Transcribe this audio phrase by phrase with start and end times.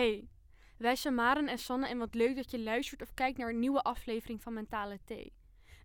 [0.00, 0.28] Hey,
[0.76, 3.58] wij zijn Maren en Sanne en wat leuk dat je luistert of kijkt naar een
[3.58, 5.32] nieuwe aflevering van Mentale Thee.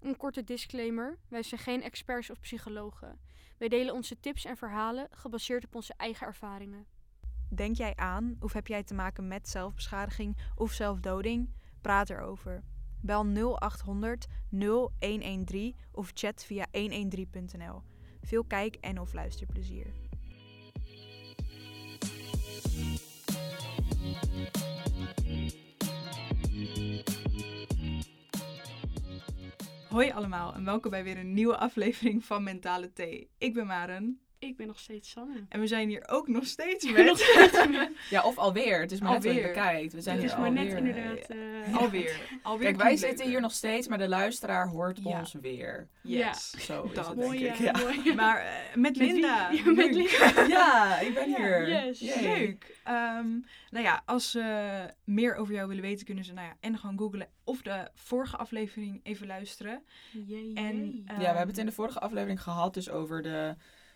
[0.02, 3.20] Een korte disclaimer, wij zijn geen experts of psychologen.
[3.58, 6.86] Wij delen onze tips en verhalen gebaseerd op onze eigen ervaringen.
[7.50, 11.54] Denk jij aan of heb jij te maken met zelfbeschadiging of zelfdoding?
[11.82, 12.64] Praat erover.
[13.02, 17.82] Bel 0800 0113 of chat via 113.nl.
[18.22, 20.05] Veel kijk- en of luisterplezier.
[29.96, 33.30] Hoi allemaal en welkom bij weer een nieuwe aflevering van Mentale Thee.
[33.38, 35.46] Ik ben Maren Ik ben nog steeds Sanne.
[35.50, 37.18] en we zijn hier ook nog steeds Nog met...
[37.20, 38.80] steeds met- Ja, of alweer.
[38.80, 39.94] Het is maar net het bekijkt.
[39.94, 40.78] We zijn Het is hier maar net alweer.
[40.96, 41.30] inderdaad...
[41.30, 42.20] eh, Alweer.
[42.44, 45.20] Alweer Kijk, wij zitten hier nog steeds, maar de luisteraar hoort Ja.
[45.20, 45.88] ons weer.
[46.02, 46.50] Yes.
[46.66, 47.08] Zo is Dat.
[47.08, 47.60] het, Mooi, denk ik.
[47.66, 47.84] ja, Ja.
[47.84, 48.14] mooi.
[48.26, 48.46] Maar
[48.76, 48.96] met?
[48.96, 49.50] Linda.
[49.52, 49.94] Ja, met Leuk.
[49.94, 50.46] Linda.
[50.48, 51.70] Ja, ik ben hier.
[51.70, 52.00] Yes.
[52.00, 52.38] Yay.
[52.38, 52.78] Leuk.
[52.84, 53.28] Ehm,
[53.70, 54.44] nou ja, als ze
[55.04, 58.38] meer over jou willen weten, kunnen ze nou ja, en gewoon googlen of de vorige
[58.38, 59.84] aflevering even luisteren.
[60.12, 61.04] Jee, En, jee.
[61.08, 63.56] eh, Ja, we hebben het in de vorige aflevering gehad dus over de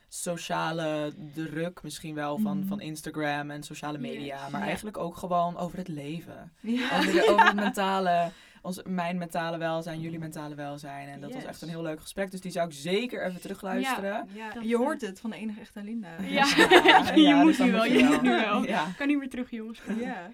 [0.10, 2.68] sociale druk misschien wel van, Mhm.
[2.68, 4.42] van Instagram en sociale media.
[4.44, 4.52] Yes.
[4.52, 4.68] Maar Ja.
[4.68, 6.52] eigenlijk ook gewoon over het leven.
[6.60, 6.98] Ja.
[6.98, 11.08] Over, de, over het mentale, ons, mijn mentale welzijn, jullie mentale welzijn.
[11.10, 12.32] En dat was echt een heel leuk gesprek.
[12.32, 14.28] Dus die zou ik zeker even terugluisteren.
[14.34, 16.10] Ja, je hoort het van de enige echte Linda.
[16.22, 16.46] Ja.
[16.84, 18.66] Ja, je ja, moet dus nu wel, je moet nu wel.
[18.98, 19.82] Kan niet meer terug, jongens.
[20.00, 20.30] Ja.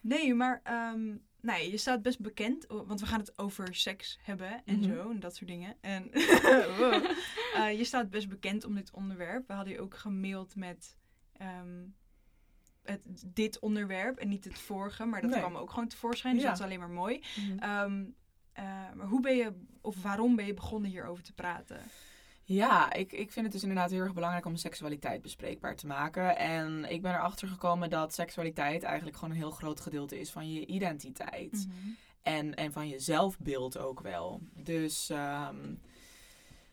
[0.00, 1.00] Nee, maar ehm,
[1.44, 4.94] nee, je staat best bekend, want we gaan het over seks hebben en Mhm.
[4.94, 5.76] zo en dat soort dingen.
[5.80, 6.10] En
[6.78, 7.04] wow.
[7.54, 9.46] Eh, je staat best bekend om dit onderwerp.
[9.48, 10.96] We hadden je ook gemaild met
[11.32, 11.84] ehm,
[12.82, 15.38] het, dit onderwerp en niet het vorige, maar dat Nee.
[15.40, 16.48] kwam ook gewoon tevoorschijn, dus Ja.
[16.48, 17.22] dat is alleen maar mooi.
[17.36, 17.58] Mhm.
[17.58, 18.04] Ehm,
[18.52, 18.64] eh,
[18.94, 21.80] maar hoe ben je, of waarom ben je begonnen hierover te praten?
[22.46, 26.36] Ja, ik, ik vind het dus inderdaad heel erg belangrijk om seksualiteit bespreekbaar te maken.
[26.36, 30.52] En ik ben erachter gekomen dat seksualiteit eigenlijk gewoon een heel groot gedeelte is van
[30.52, 31.66] je identiteit.
[32.22, 34.40] En, en van je zelfbeeld ook wel.
[34.52, 35.74] Dus ehm,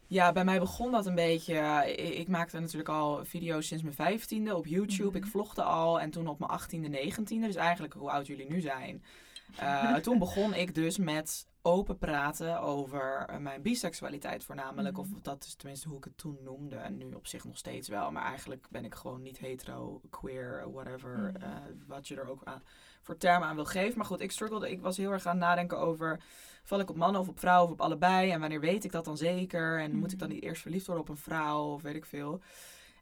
[0.08, 1.84] ja, bij mij begon dat een beetje.
[1.98, 5.10] Ik, ik maakte natuurlijk al video's sinds mijn vijftiende op YouTube.
[5.10, 5.18] Mhm.
[5.18, 7.48] Ik vlogde al en toen op mijn achttiende, negentiende.
[7.48, 9.04] Dus eigenlijk hoe oud jullie nu zijn.
[9.58, 14.98] Eh, toen begon ik dus met open praten over eh, mijn biseksualiteit voornamelijk.
[14.98, 15.02] Mhm.
[15.02, 16.76] Of dat is tenminste hoe ik het toen noemde.
[16.76, 18.12] En nu op zich nog steeds wel.
[18.12, 21.18] Maar eigenlijk ben ik gewoon niet hetero, queer, whatever.
[21.18, 21.44] Mhm.
[21.44, 21.50] eh,
[21.88, 22.62] wat je er ook aan,
[23.02, 23.98] voor termen aan wil geven.
[23.98, 24.72] Maar goed, ik struggelde.
[24.72, 26.20] Ik was heel erg aan het nadenken over...
[26.64, 28.32] Val ik op mannen of op vrouwen of op allebei?
[28.32, 29.80] En wanneer weet ik dat dan zeker?
[29.80, 30.38] En moet ik dan Mhm.
[30.38, 32.42] niet eerst verliefd worden op een vrouw of weet ik veel?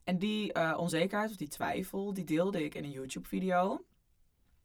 [0.04, 3.84] En die onzekerheid of die twijfel, die deelde ik in een YouTube-video.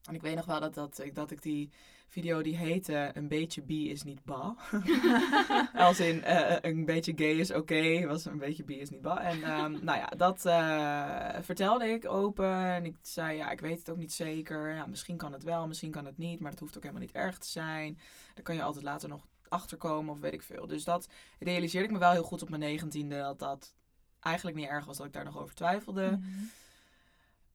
[0.08, 1.70] En ik weet nog wel dat, dat, ik, dat ik die
[2.08, 4.56] video die heette Een beetje bi is niet ba.
[5.86, 9.20] Als in eh, een beetje gay is oké, was een beetje bi is niet ba.
[9.20, 12.64] En ehm, nou ja, dat eh, vertelde ik open.
[12.64, 14.74] En ik zei, ja, ik weet het ook niet zeker.
[14.74, 16.40] Ja, misschien kan het wel, misschien kan het niet.
[16.40, 17.98] Maar dat hoeft ook helemaal niet erg te zijn.
[18.34, 20.66] Daar kan je altijd later nog achterkomen of weet ik veel.
[20.66, 23.16] Dus dat realiseerde ik me wel heel goed op mijn negentiende.
[23.16, 23.74] Dat dat
[24.20, 26.06] eigenlijk niet erg was dat ik daar nog over twijfelde.
[26.10, 26.44] Mhm.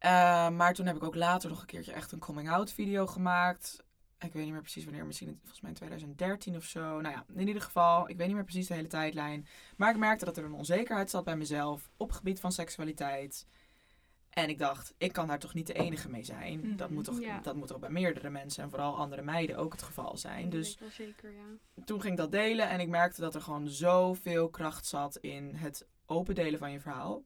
[0.05, 3.83] Uh, maar toen heb ik ook later nog een keertje echt een coming-out video gemaakt.
[4.19, 7.01] Ik weet niet meer precies wanneer, misschien volgens mij in 2013 of zo.
[7.01, 9.47] Nou ja, in ieder geval, ik weet niet meer precies de hele tijdlijn.
[9.77, 13.47] Maar ik merkte dat er een onzekerheid zat bij mezelf op het gebied van seksualiteit.
[14.29, 16.59] En ik dacht, ik kan daar toch niet de enige mee zijn.
[16.59, 17.39] Mhm, dat, moet toch, ja.
[17.39, 20.49] dat moet toch bij meerdere mensen en vooral andere meiden ook het geval zijn.
[20.49, 21.83] Dus wel zeker, ja.
[21.85, 25.55] toen ging ik dat delen en ik merkte dat er gewoon zoveel kracht zat in
[25.55, 27.23] het open delen van je verhaal.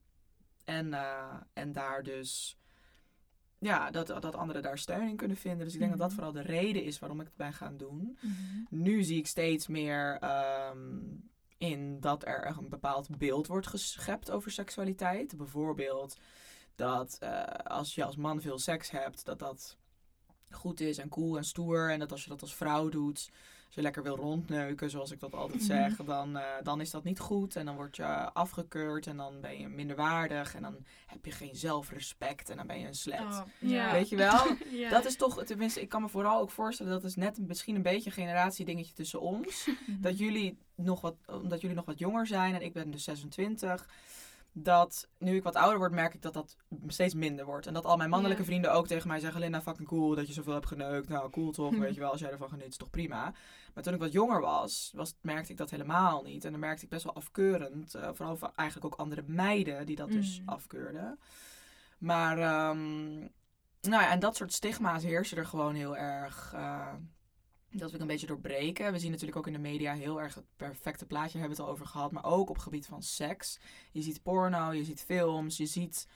[0.66, 2.58] En, eh, en daar dus,
[3.63, 5.66] ja, dat, dat anderen daar steun in kunnen vinden.
[5.66, 6.18] Dus ik denk dat dat Mhm.
[6.18, 8.18] vooral de reden is waarom ik het ben gaan doen.
[8.22, 8.35] Mhm.
[8.69, 11.00] Nu zie ik steeds meer ehm,
[11.57, 15.38] in dat er een bepaald beeld wordt geschept over seksualiteit.
[15.38, 16.18] Bijvoorbeeld
[16.75, 19.78] dat eh, als je als man veel seks hebt, dat dat
[20.50, 21.91] goed is en cool en stoer.
[21.91, 23.30] En dat als je dat als vrouw doet,
[23.74, 25.66] als je lekker wil rondneuken, zoals ik dat altijd Mhm.
[25.68, 27.56] zeg, dan, eh, dan is dat niet goed.
[27.56, 30.56] En dan word je afgekeurd en dan ben je minderwaardig.
[30.56, 30.76] En dan
[31.08, 33.20] heb je geen zelfrespect en dan ben je een slet.
[33.20, 33.92] Oh.
[33.92, 34.42] Weet je wel?
[34.90, 37.81] Dat is toch, tenminste, ik kan me vooral ook voorstellen dat is net misschien een
[37.81, 39.70] beetje een generatiedingetje tussen ons.
[39.88, 43.88] Dat jullie nog wat, omdat jullie nog wat jonger zijn en ik ben dus 26.
[44.56, 46.56] Dat nu ik wat ouder word, merk ik dat dat
[46.88, 47.68] steeds minder wordt.
[47.68, 48.48] En dat al mijn mannelijke Ja.
[48.48, 51.10] vrienden ook tegen mij zeggen: Linda, fucking cool dat je zoveel hebt geneukt.
[51.10, 51.74] Nou, cool toch?
[51.74, 51.80] Hm.
[51.80, 53.34] Weet je wel, als jij ervan geniet, is toch prima.
[53.74, 56.46] Maar toen ik wat jonger was, was merkte ik dat helemaal niet.
[56.46, 57.96] En dan merkte ik best wel afkeurend.
[57.96, 60.50] eh, vooral van eigenlijk ook andere meiden die dat dus Mm.
[60.50, 61.20] afkeurden.
[61.98, 63.18] Maar, ehm,
[63.82, 66.52] nou ja, en dat soort stigma's heersen er gewoon heel erg.
[66.56, 66.94] eh,
[67.74, 68.92] dat wil ik een beetje doorbreken.
[68.92, 71.72] We zien natuurlijk ook in de media heel erg het perfecte plaatje, hebben we het
[71.72, 72.12] al over gehad.
[72.12, 73.60] Maar ook op het gebied van seks.
[73.92, 76.08] Je ziet porno, je ziet films, je ziet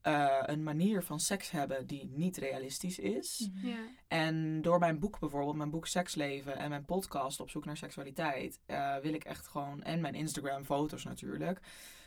[0.00, 3.50] eh, een manier van seks hebben die niet realistisch is.
[3.52, 3.66] Mhm.
[3.66, 3.78] Ja.
[4.08, 8.60] En door mijn boek bijvoorbeeld, mijn boek Seksleven en mijn podcast op zoek naar seksualiteit,
[8.66, 11.60] eh, wil ik echt gewoon, en mijn Instagram foto's natuurlijk,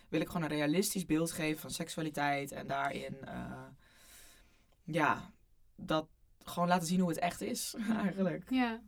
[0.10, 3.68] wil ik gewoon een realistisch beeld geven van seksualiteit en daarin, eh,
[4.84, 5.32] ja,
[5.76, 6.08] dat
[6.44, 8.50] gewoon laten zien hoe het echt is, eigenlijk.
[8.50, 8.82] Ja,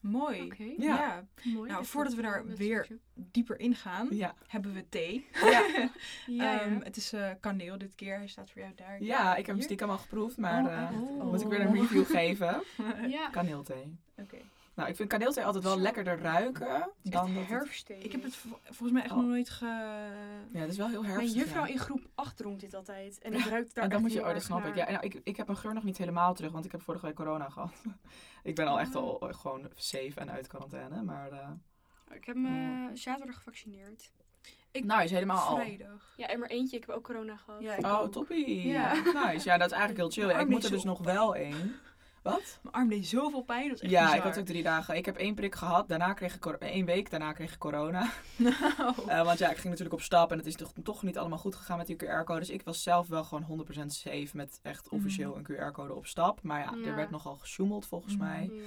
[0.00, 0.52] Mooi.
[0.56, 0.74] Ja.
[0.78, 1.26] Ja.
[1.42, 1.70] Mooi.
[1.70, 3.02] Nou, voordat we daar weer stukje.
[3.14, 5.26] dieper ingaan, Ja, hebben we thee.
[5.44, 5.50] ja.
[5.50, 5.90] Ja,
[6.26, 6.60] ja.
[6.60, 8.16] Ehm, het is eh, kaneel dit keer.
[8.16, 9.02] Hij staat voor jou daar.
[9.02, 11.24] ja ik heb hem stiekem al geproefd, maar Oh, eh, oh.
[11.30, 12.62] moet ik weer een review geven.
[13.16, 13.28] ja.
[13.28, 13.98] Kaneelthee.
[14.16, 14.36] Oké.
[14.80, 15.80] Nou, ik vind kaneelthee altijd wel Zo.
[15.80, 16.68] lekkerder ruiken
[17.02, 17.98] dan dat het- herfstthee.
[17.98, 19.16] Ik heb het vo- volgens mij echt Oh.
[19.18, 19.64] nog nooit ge...
[20.52, 21.42] Ja, het is wel heel Mijn herfstig.
[21.42, 21.70] juffrouw ja.
[21.72, 23.18] in groep 8 dronk dit altijd.
[23.18, 24.74] En ik ruikte daar En dan moet je, oh, dat snap ik.
[24.74, 26.82] Ja, en nou, ik, ik heb mijn geur nog niet helemaal terug, want ik heb
[26.82, 27.72] vorige week corona gehad.
[28.42, 29.02] ik ben al echt Oh.
[29.02, 31.30] al eh, gewoon safe en uit quarantaine, maar...
[31.32, 31.48] eh
[32.14, 34.12] Ik heb me zaterdag gevaccineerd.
[34.72, 35.56] nou, is helemaal al.
[35.56, 36.12] Vrijdag.
[36.16, 36.76] Ja, en maar eentje.
[36.76, 37.60] Ik heb ook corona gehad.
[37.62, 38.12] Ja, ik Oh, ook.
[38.12, 38.66] toppie.
[38.66, 38.94] Ja.
[38.94, 39.48] Nice.
[39.48, 40.22] Ja, dat is eigenlijk heel chill.
[40.26, 41.74] Ja, Mijn ik moet er dus nog wel één.
[42.22, 42.58] Wat?
[42.62, 43.68] Mijn arm deed zoveel pijn.
[43.68, 44.16] Dat is echt Ja, bizar.
[44.16, 44.96] ik had ook drie dagen.
[44.96, 45.88] Ik heb één prik gehad.
[45.88, 47.10] Daarna kreeg ik cor- één week.
[47.10, 48.10] Daarna kreeg ik corona.
[48.36, 48.94] Nou.
[49.06, 51.38] Eh, want ja, ik ging natuurlijk op stap en het is toch, toch niet allemaal
[51.38, 52.38] goed gegaan met die QR-code.
[52.40, 53.44] Dus ik was zelf wel gewoon
[53.82, 56.42] 100% safe met echt officieel een QR-code op stap.
[56.42, 56.88] Maar ja, Ja.
[56.88, 58.24] er werd nogal gesjoemeld volgens Mhm.
[58.24, 58.50] mij.
[58.52, 58.62] Ja.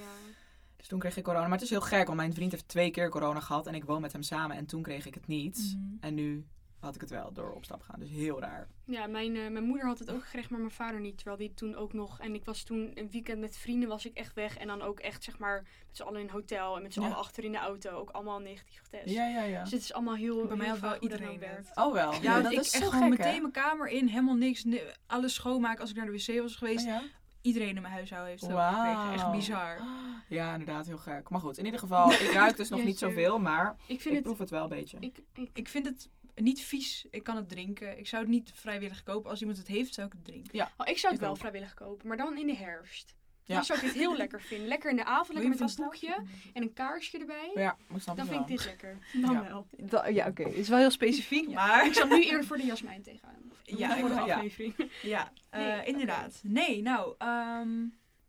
[0.76, 1.42] Dus toen kreeg ik corona.
[1.42, 3.84] Maar het is heel gek, want mijn vriend heeft twee keer corona gehad en ik
[3.84, 4.56] woon met hem samen.
[4.56, 5.76] En toen kreeg ik het niet.
[5.78, 5.96] Mhm.
[6.00, 6.46] En nu
[6.84, 8.00] had ik het wel door op stap gaan.
[8.00, 8.68] Dus heel raar.
[8.84, 11.16] Ja, mijn, eh, mijn moeder had het ook gekregen, maar mijn vader niet.
[11.16, 12.20] Terwijl die toen ook nog...
[12.20, 14.56] En ik was toen een weekend met vrienden, was ik echt weg.
[14.56, 16.76] En dan ook echt, zeg maar, met z'n allen in een hotel.
[16.76, 17.06] En met z'n Ja.
[17.06, 17.90] allen achter in de auto.
[17.90, 19.14] Ook allemaal negatief getest.
[19.14, 19.62] Ja, ja, ja.
[19.62, 21.70] Dus het is allemaal heel Bij mij had wel iedereen werkt.
[21.76, 22.14] Oh wel.
[22.22, 25.80] Ja, dat ik ik echt gewoon meteen mijn kamer in, helemaal niks, ni- alles schoonmaken
[25.80, 26.84] als ik naar de wc was geweest.
[26.86, 27.02] Ja?
[27.42, 28.84] Iedereen in mijn huishouden heeft het Wauw.
[28.94, 29.12] gekregen.
[29.12, 29.80] Echt bizar.
[30.28, 31.28] Ja, inderdaad, heel gek.
[31.28, 34.12] Maar goed, in ieder geval, ik ruik dus nog niet zoveel, maar Ik vind ik
[34.14, 34.22] het...
[34.22, 34.96] proef het wel een beetje.
[35.00, 37.06] Ik, ik, Ik vind het niet vies.
[37.10, 37.98] Ik kan het drinken.
[37.98, 39.30] Ik zou het niet vrijwillig kopen.
[39.30, 40.60] Als iemand het heeft, zou ik het drinken.
[40.76, 41.36] oh, ik zou het Ik wel ook.
[41.38, 43.14] vrijwillig kopen, maar dan in de herfst.
[43.46, 43.54] Ja.
[43.54, 44.68] Dan zou ik dit heel lekker vinden.
[44.68, 46.14] Lekker in de avond, lekker met een boekje
[46.52, 47.50] en een kaarsje erbij.
[47.54, 48.40] Ja, Dan het vind wel.
[48.40, 48.98] ik dit lekker.
[49.22, 49.42] Dan Ja.
[49.88, 50.10] wel.
[50.12, 50.42] ja, oké.
[50.42, 51.54] Het is wel heel specifiek, Ja.
[51.66, 51.86] maar...
[51.86, 53.52] Ik zat nu eerder voor de jasmijn tegenaan.
[53.62, 54.20] Ja, voor de ja.
[54.20, 54.74] aflevering.
[55.02, 56.40] Ja, eh, Nee, inderdaad.
[56.42, 57.14] Nee, nou...
[57.18, 57.84] ehm,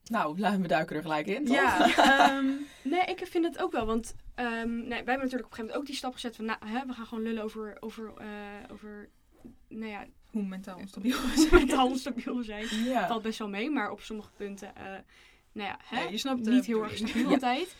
[0.09, 1.55] Nou, laten we duiken er gelijk in, toch?
[1.55, 1.95] ja,
[2.29, 2.45] ehm,
[2.93, 3.85] Nee, ik vind het ook wel.
[3.85, 6.45] Want ehm, nee, wij hebben natuurlijk op een gegeven moment ook die stap gezet van...
[6.45, 7.77] Nou, hè, we gaan gewoon lullen over...
[7.79, 8.27] over, eh,
[8.71, 9.09] over
[9.67, 12.67] nou ja, hoe mentaal onstabiel we mentaal onstabiel zijn.
[12.83, 13.07] Ja.
[13.07, 14.75] Valt best wel mee, maar op sommige punten...
[14.75, 14.83] eh,
[15.51, 17.33] nou ja, hè, Ja, je snapt de niet heel erg stabiel Ja.
[17.33, 17.75] altijd.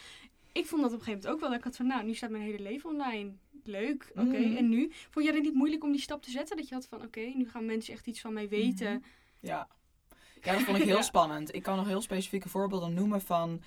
[0.51, 1.49] Ik vond dat op een gegeven moment ook wel.
[1.49, 3.31] Dat ik had van, nou, nu staat mijn hele leven online.
[3.63, 4.23] Leuk, oké.
[4.23, 4.55] Mhm.
[4.57, 4.91] En nu?
[5.09, 6.57] Vond jij het niet moeilijk om die stap te zetten?
[6.57, 8.91] Dat je had van, oké, nu gaan mensen echt iets van mij weten.
[8.93, 9.03] Mhm.
[9.39, 9.67] Ja.
[10.45, 11.01] Ja, dat vond ik heel Ja.
[11.01, 11.55] spannend.
[11.55, 13.61] Ik kan nog heel specifieke voorbeelden noemen van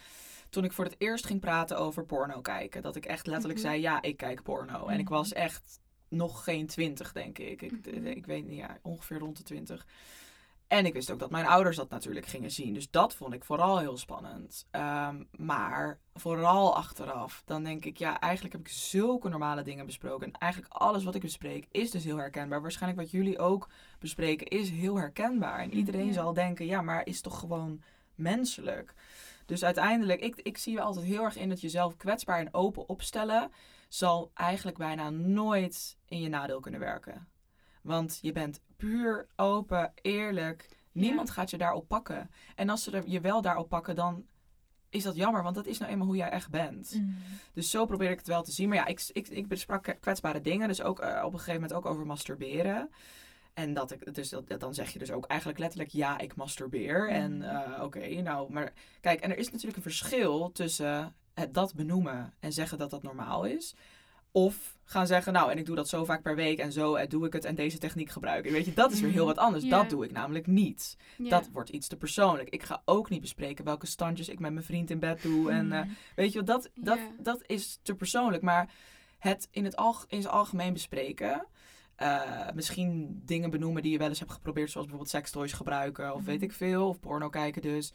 [0.51, 2.83] toen ik voor het eerst ging praten over porno kijken.
[2.83, 3.69] Dat ik echt letterlijk Mhm.
[3.69, 4.87] zei, ja, ik kijk porno.
[4.87, 5.15] En ik Mhm.
[5.15, 7.63] was echt nog geen twintig, denk ik.
[7.63, 8.07] Ik, Mhm.
[8.07, 9.87] ik weet niet, ja, ongeveer rond de twintig.
[10.69, 12.75] En ik wist ook dat mijn ouders dat natuurlijk gingen zien.
[12.75, 14.67] Dus dat vond ik vooral heel spannend.
[14.71, 20.27] Ehm, maar vooral achteraf, dan denk ik, ja, eigenlijk heb ik zulke normale dingen besproken.
[20.27, 22.61] En eigenlijk alles wat ik bespreek is dus heel herkenbaar.
[22.63, 23.69] Waarschijnlijk wat jullie ook
[23.99, 25.59] bespreken is heel herkenbaar.
[25.59, 26.13] En iedereen Ja.
[26.13, 27.83] zal denken, ja, maar is toch gewoon
[28.15, 28.95] menselijk.
[29.47, 32.89] Dus uiteindelijk, ik, ik zie er altijd heel erg in dat jezelf kwetsbaar en open
[32.89, 33.51] opstellen,
[33.89, 37.29] zal eigenlijk bijna nooit in je nadeel kunnen werken.
[37.83, 40.69] Want je bent puur open, eerlijk.
[40.93, 42.31] Niemand gaat je daarop pakken.
[42.55, 44.27] En als ze er je wel daarop pakken, dan
[44.89, 46.95] is dat jammer, want dat is nou eenmaal hoe jij echt bent.
[46.95, 47.17] Mm.
[47.53, 48.69] Dus zo probeer ik het wel te zien.
[48.69, 50.69] Maar ja, ik, ik, ik besprak kwetsbare dingen.
[50.69, 52.91] Dus ook eh, op een gegeven moment ook over masturberen.
[53.55, 57.09] En dat ik, dus dat, dan zeg je dus ook eigenlijk letterlijk ja, ik masturbeer.
[57.09, 57.49] En Mhm.
[57.49, 62.35] eh, oké, nou, maar kijk, en er is natuurlijk een verschil tussen het dat benoemen
[62.41, 63.75] en zeggen dat dat normaal is.
[64.43, 67.09] Of gaan zeggen, nou, en ik doe dat zo vaak per week en zo eh,
[67.09, 68.51] doe ik het en deze techniek gebruik ik.
[68.53, 69.65] Weet je, dat is weer heel wat anders.
[69.65, 69.71] Ja.
[69.71, 70.97] Dat doe ik namelijk niet.
[71.19, 71.29] Ja.
[71.29, 72.49] Dat wordt iets te persoonlijk.
[72.49, 75.51] Ik ga ook niet bespreken welke standjes ik met mijn vriend in bed doe.
[75.51, 75.81] En eh,
[76.17, 77.11] Weet je, dat, dat, Ja.
[77.19, 78.43] dat is te persoonlijk.
[78.43, 78.71] Maar
[79.19, 81.47] het in het, alg in het algemeen bespreken.
[81.97, 84.71] eh, misschien dingen benoemen die je wel eens hebt geprobeerd.
[84.71, 86.15] Zoals bijvoorbeeld sextoys gebruiken.
[86.15, 86.45] Of weet Mhm.
[86.45, 86.89] ik veel.
[86.89, 87.93] Of porno kijken dus.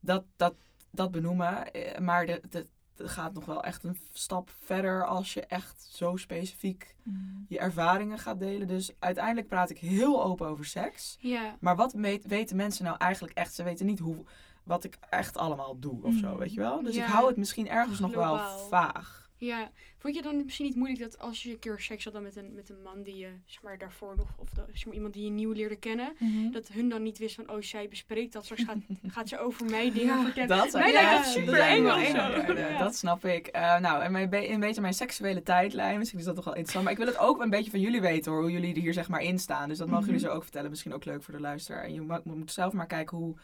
[0.00, 0.54] Dat, dat,
[0.90, 1.70] dat benoemen.
[2.00, 2.66] Maar de, de,
[2.98, 5.06] het gaat nog wel echt een stap verder.
[5.06, 7.44] Als je echt zo specifiek Mm.
[7.48, 8.66] je ervaringen gaat delen.
[8.68, 11.16] Dus uiteindelijk praat ik heel open over seks.
[11.20, 11.56] Ja.
[11.60, 13.54] Maar wat weten mensen nou eigenlijk echt?
[13.54, 14.24] Ze weten niet hoe,
[14.62, 16.36] wat ik echt allemaal doe of zo, Mm.
[16.38, 16.82] weet je wel?
[16.82, 18.38] Dus ik hou het misschien ergens nog wel
[18.68, 19.25] vaag.
[19.38, 22.22] Ja, vond je dan misschien niet moeilijk dat als je een keer seks had dan
[22.22, 24.94] met een, met een man die je, zeg maar, daarvoor nog, of de, zeg maar,
[24.94, 26.50] iemand die je nieuw leerde kennen, Mhm.
[26.50, 28.76] dat hun dan niet wist van, oh, zij bespreekt dat, straks gaat,
[29.14, 30.48] gaat ze over mij dingen Ja, vertellen.
[30.56, 32.52] Dat, Mij ja, lijkt dat super dat eng of zo.
[32.52, 32.78] ja.
[32.78, 33.46] Dat snap ik.
[33.46, 36.84] Eh, nou, en mijn, een beetje mijn seksuele tijdlijn, misschien is dat toch wel interessant.
[36.84, 38.92] Maar ik wil het ook een beetje van jullie weten hoor, hoe jullie er hier
[38.92, 39.68] zeg maar in staan.
[39.68, 40.12] Dus dat mogen Mhm.
[40.12, 40.70] jullie zo ook vertellen.
[40.70, 41.84] Misschien ook leuk voor de luisteraar.
[41.84, 43.34] En je moet zelf maar kijken hoe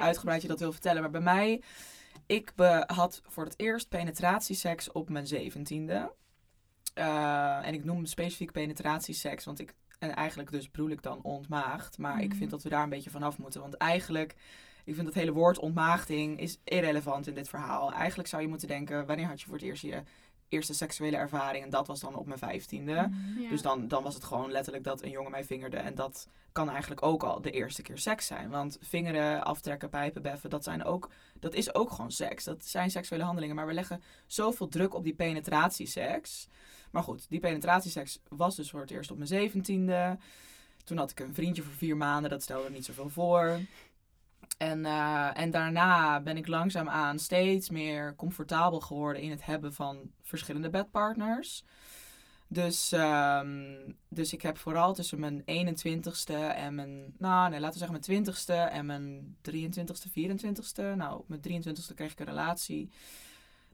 [0.00, 1.00] uitgebreid je dat wil vertellen.
[1.02, 1.60] Maar bij mij,
[2.28, 2.52] ik
[2.86, 6.12] had voor het eerst penetratieseks op mijn zeventiende.
[6.94, 11.98] Eh, en ik noem specifiek penetratieseks, want ik, en eigenlijk dus bedoel ik dan ontmaagd.
[11.98, 12.38] Maar ik Mhm.
[12.38, 13.60] vind dat we daar een beetje vanaf moeten.
[13.60, 14.34] Want eigenlijk,
[14.84, 17.92] ik vind dat hele woord ontmaagding is irrelevant in dit verhaal.
[17.92, 20.02] Eigenlijk zou je moeten denken, wanneer had je voor het eerst je
[20.48, 21.64] eerste seksuele ervaring?
[21.64, 23.08] En dat was dan op mijn vijftiende.
[23.10, 23.40] Mhm.
[23.42, 23.48] Ja.
[23.48, 25.76] Dus dan, dan was het gewoon letterlijk dat een jongen mij vingerde.
[25.76, 28.50] En dat kan eigenlijk ook al de eerste keer seks zijn.
[28.50, 32.44] Want vingeren, aftrekken, pijpen, beffen, dat, zijn ook, dat is ook gewoon seks.
[32.44, 33.56] Dat zijn seksuele handelingen.
[33.56, 36.48] Maar we leggen zoveel druk op die penetratieseks.
[36.90, 40.18] Maar goed, die penetratieseks was dus voor het eerst op mijn zeventiende.
[40.84, 42.30] Toen had ik een vriendje voor vier maanden.
[42.30, 43.60] Dat stelde niet zoveel voor.
[44.58, 50.10] En, eh, en daarna ben ik langzaamaan steeds meer comfortabel geworden in het hebben van
[50.22, 51.64] verschillende bedpartners.
[52.48, 57.86] Dus, ehm, dus ik heb vooral tussen mijn 21ste en mijn, nou nee, laten we
[57.86, 60.82] zeggen mijn 20ste en mijn 23ste, 24ste.
[60.96, 62.90] Nou, op mijn 23ste kreeg ik een relatie.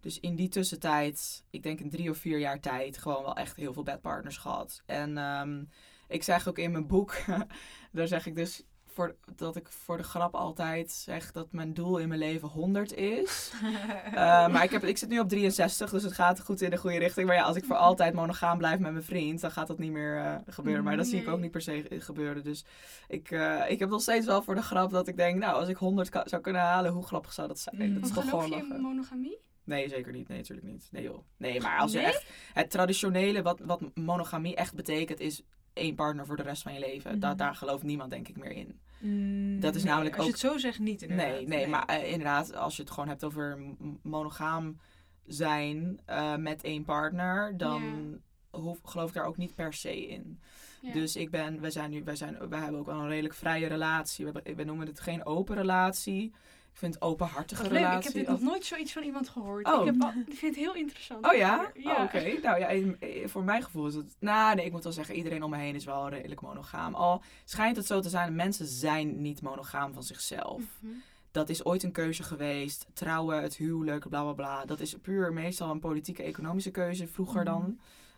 [0.01, 3.57] Dus in die tussentijd, ik denk in drie of vier jaar tijd, gewoon wel echt
[3.57, 4.83] heel veel bedpartners gehad.
[4.87, 5.65] En ehm,
[6.09, 7.17] ik zeg ook in mijn boek,
[7.93, 8.65] daar zeg ik dus
[8.95, 12.93] voor, dat ik voor de grap altijd zeg dat mijn doel in mijn leven 100
[12.95, 13.53] is.
[14.15, 16.77] Eh, maar ik, heb, ik zit nu op 63, dus het gaat goed in de
[16.77, 17.27] goede richting.
[17.27, 19.91] Maar ja, als ik voor altijd monogaam blijf met mijn vriend, dan gaat dat niet
[19.93, 20.85] meer eh, gebeuren.
[20.85, 22.45] Maar dat zie ik ook niet per se gebeuren.
[22.45, 22.65] Dus
[23.09, 25.69] ik, eh, ik heb nog steeds wel voor de grap dat ik denk, nou, als
[25.69, 27.77] ik 100 ka- zou kunnen halen, hoe grappig zou dat zijn?
[27.89, 27.95] Mm.
[27.95, 28.81] Dat is toch geloof gewoon lachen.
[28.81, 29.39] monogamie?
[29.65, 30.29] Nee, zeker niet.
[30.29, 30.89] Nee, natuurlijk niet.
[30.91, 31.19] Nee joh.
[31.37, 32.07] Nee, maar als je Nee?
[32.07, 32.27] echt...
[32.53, 36.79] Het traditionele, wat, wat monogamie echt betekent, is één partner voor de rest van je
[36.81, 37.21] leven.
[37.21, 37.37] Da- Mhm.
[37.37, 38.81] daar gelooft niemand denk ik meer in.
[39.05, 41.27] Mm, Dat is nee, namelijk Als je ook- het zo zegt, niet inderdaad.
[41.29, 43.59] Nee, nee, maar eh, inderdaad, als je het gewoon hebt over
[44.03, 44.79] monogaam
[45.27, 47.83] zijn eh, met één partner, dan
[48.51, 50.41] hoef, geloof ik daar ook niet per se in.
[50.81, 50.93] Ja.
[50.93, 53.67] Dus ik ben, wij zijn nu, wij zijn, wij hebben ook wel een redelijk vrije
[53.67, 54.25] relatie.
[54.27, 56.35] We, hebben- we noemen het geen open relatie.
[56.75, 59.67] Ik vind openhartige Wat leuk, ik heb dit nog nooit zoiets van iemand gehoord.
[59.67, 59.81] Oh.
[59.81, 61.27] Ik, heb al- ik vind het heel interessant.
[61.27, 61.71] Oh ja?
[61.75, 61.97] Ja.
[61.97, 62.39] Oh, Oké.
[62.43, 62.95] Nou ja,
[63.29, 64.17] voor mijn gevoel is het...
[64.19, 66.95] Nou, nee, ik moet wel zeggen, iedereen om me heen is wel redelijk monogaam.
[66.95, 70.63] Al schijnt het zo te zijn, mensen zijn niet monogaam van zichzelf.
[70.81, 70.93] Mhm.
[71.31, 72.87] Dat is ooit een keuze geweest.
[72.93, 74.65] Trouwen, het huwelijk, bla bla bla.
[74.65, 77.61] Dat is puur meestal een politieke, economische keuze vroeger dan.
[77.63, 77.71] Mhm.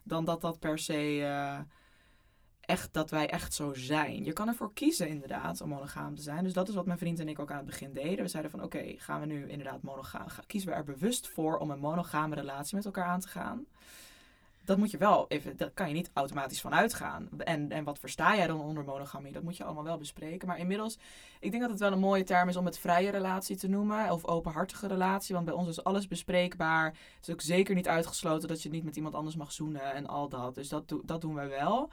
[0.02, 1.58] Dan dat dat per se eh,
[2.66, 4.24] echt, dat wij echt zo zijn.
[4.24, 6.44] Je kan ervoor kiezen inderdaad om monogaam te zijn.
[6.44, 8.24] Dus dat is wat mijn vriend en ik ook aan het begin deden.
[8.24, 11.58] We zeiden van oké, gaan we nu inderdaad monogaam, ga- kiezen we er bewust voor
[11.58, 13.64] om een monogame relatie met elkaar aan te gaan.
[14.64, 17.28] Dat moet je wel even, dat kan je niet automatisch van uitgaan.
[17.38, 19.32] En, en wat versta jij dan onder monogamie?
[19.32, 20.48] Dat moet je allemaal wel bespreken.
[20.48, 20.98] Maar inmiddels,
[21.40, 24.10] ik denk dat het wel een mooie term is om het vrije relatie te noemen.
[24.10, 25.34] Of openhartige relatie.
[25.34, 26.84] Want bij ons is alles bespreekbaar.
[26.86, 30.06] Het is ook zeker niet uitgesloten dat je niet met iemand anders mag zoenen en
[30.06, 30.54] al dat.
[30.54, 31.90] Dus dat, dat doen wij wel.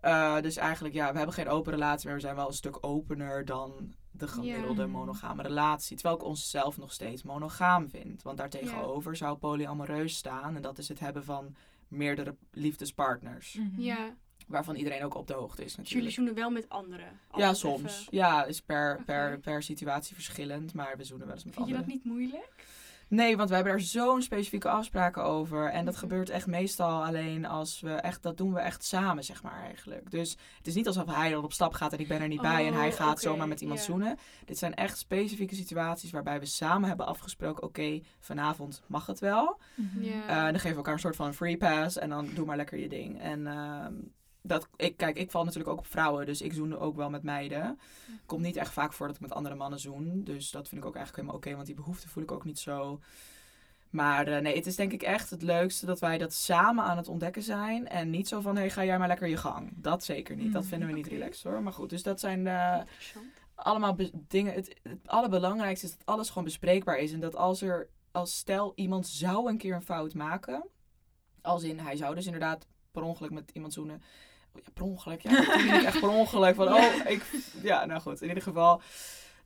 [0.00, 2.86] Eh, dus eigenlijk, ja, we hebben geen open relatie, maar we zijn wel een stuk
[2.86, 5.96] opener dan de gemiddelde monogame relatie.
[5.96, 8.22] Terwijl ik onszelf nog steeds monogaam vind.
[8.22, 10.56] Want daartegenover zou polyamoreus staan.
[10.56, 11.56] En dat is het hebben van
[11.88, 13.54] meerdere liefdespartners.
[13.54, 13.80] Mhm.
[13.80, 14.14] Ja,
[14.46, 16.14] Waarvan iedereen ook op de hoogte is dus jullie natuurlijk.
[16.14, 17.20] zoenen wel met anderen.
[17.36, 17.82] Ja, soms.
[18.00, 18.16] even.
[18.16, 20.74] Ja, is per, per, per situatie verschillend.
[20.74, 21.94] Maar we zoenen wel eens met Vind je anderen.
[21.94, 22.64] dat niet moeilijk?
[23.08, 25.70] Nee, want we hebben daar zo'n specifieke afspraken over.
[25.70, 26.02] En dat Mhm.
[26.02, 30.10] gebeurt echt meestal alleen als we echt, dat doen we echt samen, zeg maar eigenlijk.
[30.10, 32.40] Dus het is niet alsof hij dan op stap gaat en ik ben er niet
[32.40, 34.16] bij en hij Oh, gaat zomaar met iemand zoenen.
[34.44, 39.60] Dit zijn echt specifieke situaties waarbij we samen hebben afgesproken, oké, vanavond mag het wel.
[39.74, 40.02] Mhm.
[40.02, 40.26] Ja.
[40.26, 42.78] Eh, dan geven we elkaar een soort van free pass en dan doe maar lekker
[42.78, 43.20] je ding.
[43.20, 43.94] En ehm,
[44.42, 47.22] dat, ik, kijk, ik val natuurlijk ook op vrouwen, dus ik zoen ook wel met
[47.22, 47.78] meiden.
[48.26, 50.24] Komt niet echt vaak voor dat ik met andere mannen zoen.
[50.24, 52.58] Dus dat vind ik ook eigenlijk helemaal oké, want die behoefte voel ik ook niet
[52.58, 53.00] zo.
[53.90, 56.96] Maar eh, nee, het is denk ik echt het leukste dat wij dat samen aan
[56.96, 57.88] het ontdekken zijn.
[57.88, 59.72] En niet zo van, hé, hey, ga jij maar lekker je gang.
[59.76, 60.52] Dat zeker niet.
[60.52, 61.62] Dat Mm, vinden we niet relaxed hoor.
[61.62, 62.46] Maar goed, dus dat zijn
[63.54, 64.54] allemaal dingen.
[64.54, 67.12] Het, het allerbelangrijkste is dat alles gewoon bespreekbaar is.
[67.12, 70.64] En dat als er, als stel iemand zou een keer een fout maken.
[71.42, 74.02] Als in, hij zou dus inderdaad per ongeluk met iemand zoenen.
[74.58, 75.30] Oh Ja, per ongeluk, ja.
[75.74, 76.54] niet echt per ongeluk.
[76.54, 77.24] Van, oh, ik,
[77.62, 78.22] ja, nou goed.
[78.22, 78.80] In ieder geval,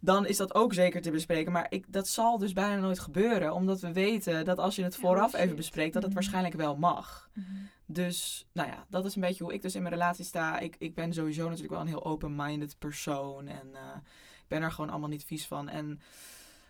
[0.00, 1.52] dan is dat ook zeker te bespreken.
[1.52, 3.52] Maar ik, dat zal dus bijna nooit gebeuren.
[3.54, 6.20] Omdat we weten dat als je het vooraf even bespreekt, dat het Mhm.
[6.20, 7.30] waarschijnlijk wel mag.
[7.34, 7.46] Mhm.
[7.86, 10.58] Dus, nou ja, dat is een beetje hoe ik dus in mijn relatie sta.
[10.58, 13.46] Ik, ik ben sowieso natuurlijk wel een heel open-minded persoon.
[13.48, 13.96] En eh,
[14.42, 15.68] ik ben er gewoon allemaal niet vies van.
[15.68, 16.00] En,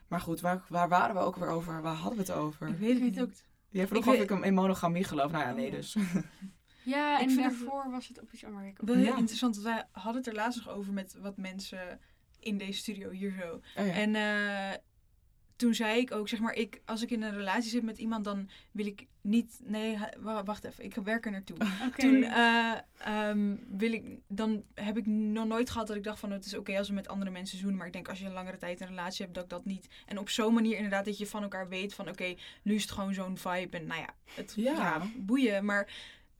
[0.09, 1.83] maar goed, waar, waar waren we ook weer over?
[1.83, 2.69] Waar hadden we het over?
[2.69, 3.21] Ik weet het niet.
[3.21, 3.31] ook.
[3.69, 5.31] Jij vroeg Ik of weet- ik hem in monogamie geloof.
[5.31, 5.77] Nou ja, Oh, nee ja.
[5.77, 5.97] dus.
[6.85, 8.73] Ja, Ik en vind het- daarvoor was het op iets anders.
[8.77, 9.17] Wel heel Ja.
[9.17, 12.01] interessant, want wij hadden het er laatst nog over met wat mensen
[12.41, 13.55] in deze studio hier zo.
[13.81, 13.93] Oh ja.
[13.93, 14.79] En eh,
[15.57, 18.25] toen zei ik ook, zeg maar, ik, als ik in een relatie zit met iemand,
[18.25, 19.61] dan wil ik niet.
[19.65, 19.99] Nee,
[20.45, 21.57] wacht even, ik werk er naartoe.
[21.87, 22.01] Oké.
[22.01, 26.31] Toen eh, ehm, wil ik, dan heb ik nog nooit gehad dat ik dacht van
[26.31, 27.77] het is oké als we met andere mensen zoenen.
[27.79, 29.89] Maar ik denk als je een langere tijd een relatie hebt, dat ik dat niet.
[30.07, 32.91] En op zo'n manier inderdaad dat je van elkaar weet van oké, nu is het
[32.91, 33.77] gewoon zo'n vibe.
[33.77, 34.73] En nou ja, het Ja.
[34.73, 35.03] ja.
[35.17, 35.65] boeien.
[35.65, 35.89] Maar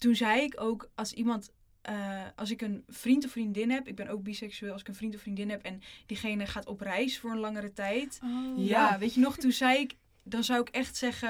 [0.03, 1.51] toen zei ik ook als iemand.
[1.83, 4.95] eh, als ik een vriend of vriendin heb, ik ben ook biseksueel, als ik een
[4.95, 8.21] vriend of vriendin heb en diegene gaat op reis voor een langere tijd.
[8.25, 8.31] Oh.
[8.67, 8.91] Ja.
[8.91, 11.29] Ja, weet je nog, toen zei ik, dan zou ik echt zeggen,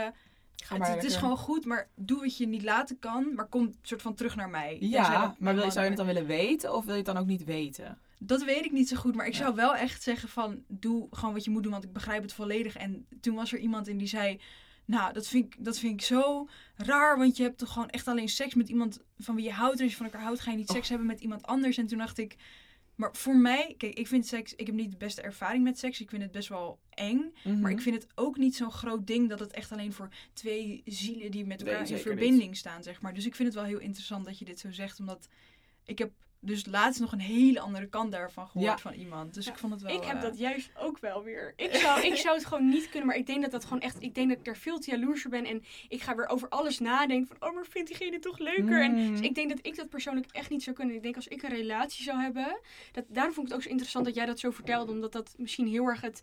[0.65, 3.47] Ga het, maar het is gewoon goed, maar doe wat je niet laten kan, maar
[3.47, 4.77] kom soort van terug naar mij.
[4.81, 7.17] Ja, dat maar wil zou je het dan willen weten of wil je het dan
[7.17, 7.99] ook niet weten?
[8.19, 9.39] Dat weet ik niet zo goed, maar ik Ja.
[9.39, 12.33] zou wel echt zeggen van, doe gewoon wat je moet doen, want ik begrijp het
[12.33, 12.77] volledig.
[12.77, 14.41] En toen was er iemand in die zei,
[14.93, 18.09] nou, dat vind ik, dat vind ik zo raar, want je hebt toch gewoon echt
[18.09, 19.77] alleen seks met iemand van wie je houdt.
[19.77, 20.75] En als je van elkaar houdt, ga je niet Oh.
[20.75, 21.77] seks hebben met iemand anders.
[21.77, 22.37] En toen dacht ik,
[22.95, 26.01] maar voor mij, kijk, ik vind seks, ik heb niet de beste ervaring met seks.
[26.01, 27.33] Ik vind het best wel eng.
[27.45, 27.61] Mhm.
[27.61, 30.83] Maar ik vind het ook niet zo'n groot ding dat het echt alleen voor twee
[30.85, 33.15] zielen die met Nee, elkaar in verbinding staan, zeg maar.
[33.15, 35.29] Dus ik vind het wel heel interessant dat je dit zo zegt, omdat
[35.85, 36.13] ik heb
[36.45, 38.79] dus laatst nog een hele andere kant daarvan gehoord Ja.
[38.79, 39.35] van iemand.
[39.35, 39.95] Dus Ja, ik vond het wel...
[39.95, 41.53] Ik heb eh, dat juist ook wel weer.
[41.67, 44.03] Ik zou, ik zou het gewoon niet kunnen, maar ik denk dat dat gewoon echt.
[44.03, 45.45] Ik denk dat ik daar veel te jaloers voor ben.
[45.45, 47.37] En ik ga weer over alles nadenken.
[47.39, 48.83] Van, oh, maar vindt diegene toch leuker?
[48.83, 49.11] En Mm.
[49.11, 50.95] dus ik denk dat ik dat persoonlijk echt niet zou kunnen.
[50.97, 52.61] Ik denk als ik een relatie zou hebben.
[52.93, 54.93] Dat, daarom vond ik het ook zo interessant dat jij dat zo vertelde.
[54.93, 56.23] Omdat dat misschien heel erg het.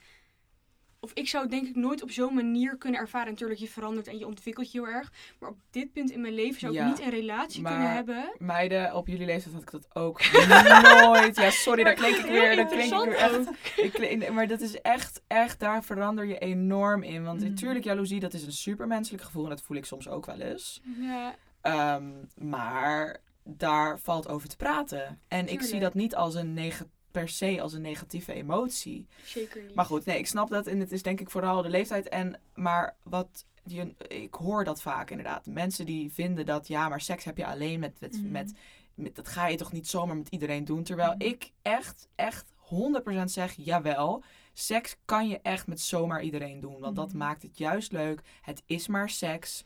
[1.01, 3.31] Of ik zou het denk ik nooit op zo'n manier kunnen ervaren.
[3.31, 5.11] Natuurlijk, je verandert en je ontwikkelt je heel erg.
[5.39, 7.91] Maar op dit punt in mijn leven zou ik Ja, niet een relatie maar- kunnen
[7.93, 8.31] hebben.
[8.37, 10.21] Meiden, op jullie leeftijd had ik dat ook
[11.03, 11.35] nooit.
[11.35, 12.55] Ja, sorry, daar klink ik weer.
[12.55, 13.49] Daar klink ik weer echt.
[13.85, 17.23] Ik klink- maar dat is echt, echt, daar verander je enorm in.
[17.23, 17.47] Want Mm.
[17.49, 19.43] natuurlijk, jaloezie, dat is een supermenselijk gevoel.
[19.43, 20.81] En dat voel ik soms ook wel eens.
[20.99, 25.19] Ja, Ehm, maar daar valt over te praten.
[25.27, 29.07] En ik zie dat niet als een neg- per se als een negatieve emotie.
[29.23, 29.75] zeker niet.
[29.75, 30.67] Maar goed, nee, ik snap dat.
[30.67, 32.09] En het is denk ik vooral de leeftijd.
[32.09, 35.45] En, maar wat je, ik hoor dat vaak inderdaad.
[35.45, 38.31] Mensen die vinden dat, ja, maar seks heb je alleen met, met, Mhm.
[38.31, 38.53] met,
[38.93, 40.83] met- dat ga je toch niet zomaar met iedereen doen.
[40.83, 41.21] Terwijl Mhm.
[41.21, 44.23] ik echt, echt 100% zeg, jawel,
[44.53, 46.79] seks kan je echt met zomaar iedereen doen.
[46.79, 47.17] Want dat Mhm.
[47.17, 48.21] maakt het juist leuk.
[48.41, 49.63] Het is maar seks.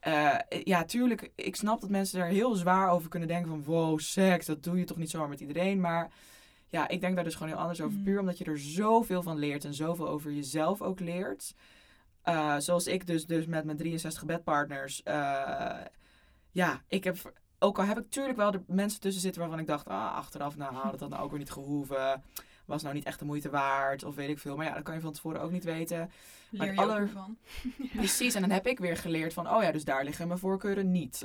[0.00, 3.98] Eh, ja, tuurlijk, ik snap dat mensen er heel zwaar over kunnen denken van, wow,
[3.98, 5.80] seks, dat doe je toch niet zomaar met iedereen.
[5.80, 6.10] Maar
[6.76, 7.94] ja, ik denk daar dus gewoon heel anders over.
[7.94, 8.04] Mhm.
[8.04, 11.54] Puur omdat je er zoveel van leert en zoveel over jezelf ook leert.
[12.22, 15.02] Eh, zoals ik dus, dus met mijn 63 bedpartners.
[15.02, 15.80] eh,
[16.50, 19.66] ja, ik heb, ook al heb ik natuurlijk wel de mensen tussen zitten waarvan ik
[19.66, 22.22] dacht, ah, achteraf, nou, had het dan ook weer niet gehoeven.
[22.64, 24.56] Was nou niet echt de moeite waard, of weet ik veel.
[24.56, 26.10] Maar ja, dat kan je van tevoren ook niet weten.
[26.50, 27.36] leer maar aller- van.
[27.96, 30.90] Precies, en dan heb ik weer geleerd van, oh ja, dus daar liggen mijn voorkeuren
[30.90, 31.22] niet.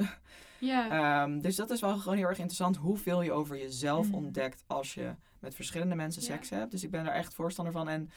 [0.59, 0.89] Ja.
[1.23, 4.13] Ehm, dus dat is wel gewoon heel erg interessant hoeveel je over jezelf Mm.
[4.13, 6.27] ontdekt als je met verschillende mensen Ja.
[6.27, 6.71] seks hebt.
[6.71, 7.89] Dus ik ben er echt voorstander van.
[7.89, 8.09] En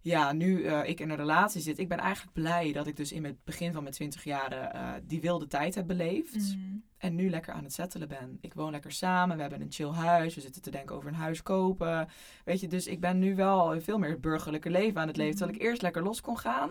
[0.00, 3.12] ja, nu eh, ik in een relatie zit, ik ben eigenlijk blij dat ik dus
[3.12, 6.34] in het begin van mijn twintig jaren eh, die wilde tijd heb beleefd.
[6.34, 6.58] Mhm.
[6.98, 8.38] En nu lekker aan het settelen ben.
[8.40, 11.14] Ik woon lekker samen, we hebben een chill huis, we zitten te denken over een
[11.14, 12.08] huis kopen.
[12.44, 15.36] Weet je, dus ik ben nu wel veel meer het burgerlijke leven aan het leven.
[15.36, 16.70] Terwijl ik eerst lekker los kon gaan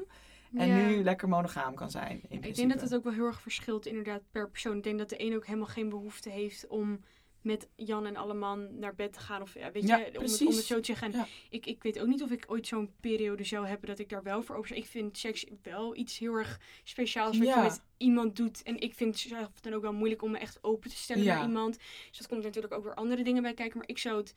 [0.54, 0.88] en Ja.
[0.88, 2.22] nu lekker monogaam kan zijn.
[2.30, 4.78] In Ik denk dat het ook wel heel erg verschilt inderdaad per persoon.
[4.78, 7.00] Ik denk dat de een ook helemaal geen behoefte heeft om
[7.46, 9.42] met Jan en Alleman naar bed te gaan.
[9.42, 10.48] Of ja, weet Ja, je, om het, precies.
[10.48, 11.12] om het zo te zeggen.
[11.12, 11.28] Ja.
[11.50, 14.24] ik, ik weet ook niet of ik ooit zo'n periode zou hebben dat ik daar
[14.24, 14.76] wel voor open.
[14.76, 17.56] Ik vind seks wel iets heel erg speciaals wat Ja.
[17.56, 18.64] je met iemand doet.
[18.64, 21.24] En ik vind het zelf dan ook wel moeilijk om me echt open te stellen
[21.24, 21.36] Ja.
[21.36, 21.78] naar iemand.
[22.10, 23.78] Dus dat komt natuurlijk ook weer andere dingen bij kijken.
[23.78, 24.34] Maar ik zou het,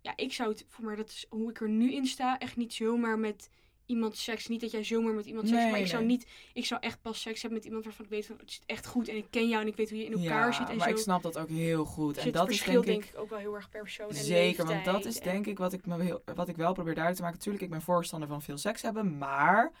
[0.00, 2.56] ja, ik zou het, voor mij dat is hoe ik er nu in sta, echt
[2.56, 3.50] niet zomaar met
[3.86, 4.46] iemand seks.
[4.46, 7.02] Niet dat jij zomaar met iemand seks, Nee, maar ik zou niet, ik zou echt
[7.02, 9.26] pas seks hebben met iemand waarvan ik weet van het zit echt goed en ik
[9.30, 10.94] ken jou en ik weet hoe je in elkaar ja, zit en maar zo.
[10.94, 12.14] ik snap dat ook heel goed.
[12.14, 14.08] Dus en dat is denk ik, ook wel heel erg per persoon.
[14.08, 16.72] En zeker, want dat is en- denk ik wat ik, me heel, wat ik wel
[16.72, 17.40] probeer duidelijk te maken.
[17.40, 19.72] Tuurlijk, ik ben voorstander van veel seks hebben, maar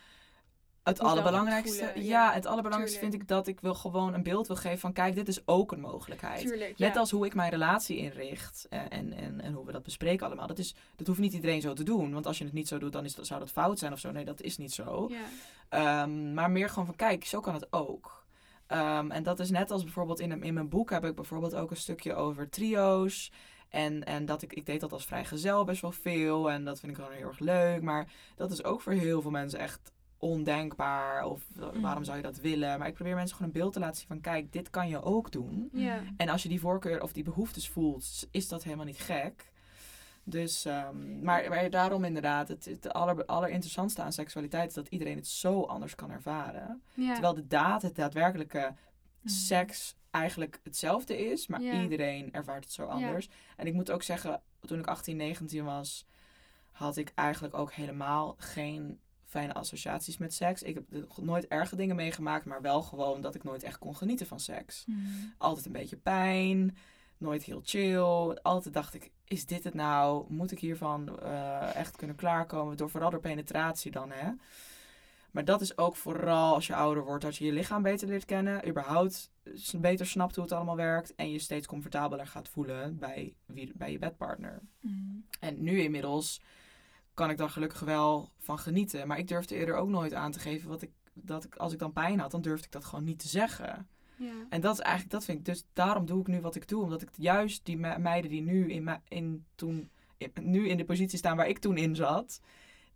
[0.84, 3.12] het allerbelangrijkste, voelen, ja, het allerbelangrijkste tuurlijk.
[3.12, 5.72] vind ik dat ik wil gewoon een beeld wil geven van kijk, dit is ook
[5.72, 6.40] een mogelijkheid.
[6.40, 7.00] Tuurlijk, Net ja.
[7.00, 10.46] als hoe ik mijn relatie inricht en, en, en, en hoe we dat bespreken allemaal.
[10.46, 12.12] Dat, is, dat hoeft niet iedereen zo te doen.
[12.12, 14.10] Want als je het niet zo doet, dan is zou dat fout zijn of zo.
[14.10, 15.10] Nee, dat is niet zo.
[15.10, 15.24] Ja.
[15.68, 18.24] Ehm, maar meer gewoon van, kijk, zo kan het ook.
[18.66, 21.70] Ehm, en dat is net als bijvoorbeeld in, in mijn boek heb ik bijvoorbeeld ook
[21.70, 23.30] een stukje over trio's.
[23.68, 26.50] En, en dat ik, ik deed dat als vrijgezel best wel veel.
[26.50, 27.82] En dat vind ik gewoon heel erg leuk.
[27.82, 29.92] Maar dat is ook voor heel veel mensen echt
[30.24, 31.24] ondenkbaar.
[31.24, 32.04] Of eh, waarom Mhm.
[32.04, 32.78] zou je dat willen?
[32.78, 35.02] Maar ik probeer mensen gewoon een beeld te laten zien van, kijk, dit kan je
[35.02, 35.68] ook doen.
[35.72, 36.00] Ja.
[36.16, 39.52] En als je die voorkeur of die behoeftes voelt, is dat helemaal niet gek.
[40.26, 45.16] Dus, ehm, maar, maar daarom inderdaad, het, het aller, allerinteressantste aan seksualiteit is dat iedereen
[45.16, 46.82] het zo anders kan ervaren.
[46.94, 48.74] Terwijl de daad, het daadwerkelijke
[49.20, 49.30] Mm.
[49.30, 53.28] seks eigenlijk hetzelfde is, maar iedereen ervaart het zo anders.
[53.56, 56.06] En ik moet ook zeggen, toen ik 18, 19 was,
[56.70, 58.98] had ik eigenlijk ook helemaal geen
[59.34, 60.62] fijne associaties met seks.
[60.62, 64.26] Ik heb nooit erge dingen meegemaakt, maar wel gewoon dat ik nooit echt kon genieten
[64.26, 64.84] van seks.
[64.86, 65.32] Mm.
[65.38, 66.76] Altijd een beetje pijn,
[67.18, 68.38] nooit heel chill.
[68.42, 70.24] Altijd dacht ik, is dit het nou?
[70.28, 72.76] Moet ik hiervan eh, echt kunnen klaarkomen?
[72.76, 74.30] Door, vooral door penetratie dan, hè?
[75.30, 78.24] Maar dat is ook vooral als je ouder wordt, dat je je lichaam beter leert
[78.24, 78.68] kennen.
[78.68, 79.30] Überhaupt
[79.76, 81.14] beter snapt hoe het allemaal werkt.
[81.14, 84.60] En je steeds comfortabeler gaat voelen bij, wie, bij je bedpartner.
[84.80, 85.26] Mm.
[85.40, 86.40] En nu inmiddels
[87.14, 89.06] kan ik daar gelukkig wel van genieten.
[89.08, 91.78] Maar ik durfde eerder ook nooit aan te geven wat ik, dat ik, als ik
[91.78, 93.88] dan pijn had, dan durfde ik dat gewoon niet te zeggen.
[94.16, 94.32] Ja.
[94.48, 96.82] En dat is eigenlijk, dat vind ik, dus daarom doe ik nu wat ik doe.
[96.82, 100.76] Omdat ik juist die me- meiden die nu in, me- in, toen, in- nu in
[100.76, 102.40] de positie staan waar ik toen in zat,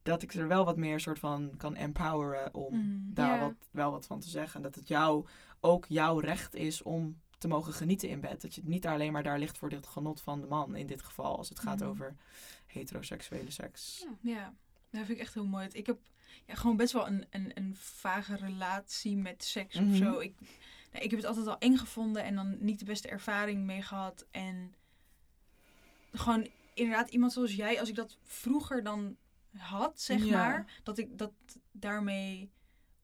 [0.02, 3.11] dat ik er wel wat meer soort van kan empoweren om Mm.
[3.14, 4.57] daar wat, wel wat van te zeggen.
[4.57, 5.26] En dat het jou
[5.61, 8.40] ook jouw recht is om te mogen genieten in bed.
[8.40, 10.87] Dat je het niet alleen maar daar ligt voor het genot van de man in
[10.87, 11.88] dit geval, als het gaat Mhm.
[11.88, 12.14] over
[12.66, 14.07] heteroseksuele seks.
[14.20, 14.33] Ja.
[14.33, 14.55] Ja,
[14.90, 15.68] dat vind ik echt heel mooi.
[15.72, 15.98] Ik heb
[16.46, 19.90] ja, gewoon best wel een, een, een vage relatie met seks Mhm.
[19.90, 20.18] of zo.
[20.18, 20.35] Ik,
[20.92, 23.83] nee, ik heb het altijd al eng gevonden en dan niet de beste ervaring mee
[23.83, 24.27] gehad.
[24.31, 24.74] En
[26.12, 29.16] gewoon inderdaad iemand zoals jij, als ik dat vroeger dan
[29.57, 30.31] had, zeg Ja.
[30.37, 31.33] maar, dat ik dat
[31.72, 32.51] daarmee...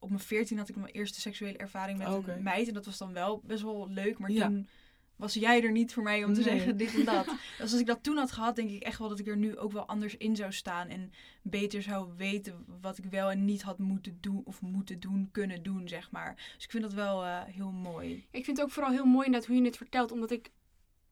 [0.05, 2.69] Op mijn veertien had ik mijn eerste seksuele ervaring met een meid.
[2.69, 4.19] En dat was dan wel best wel leuk.
[4.19, 4.47] Maar Ja.
[4.47, 4.69] toen
[5.17, 6.49] was jij er niet voor mij om te Nee.
[6.49, 7.25] zeggen dit en dat.
[7.59, 9.57] Dus als ik dat toen had gehad, denk ik echt wel dat ik er nu
[9.59, 10.89] ook wel anders in zou staan.
[10.89, 11.13] En
[11.43, 15.63] beter zou weten wat ik wel en niet had moeten doen of moeten doen, kunnen
[15.63, 16.35] doen, zeg maar.
[16.55, 18.27] Dus ik vind dat wel eh, heel mooi.
[18.31, 20.13] Ik vind het ook vooral heel mooi inderdaad hoe je het vertelt.
[20.13, 20.51] Omdat ik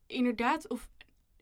[0.07, 0.89] inderdaad, of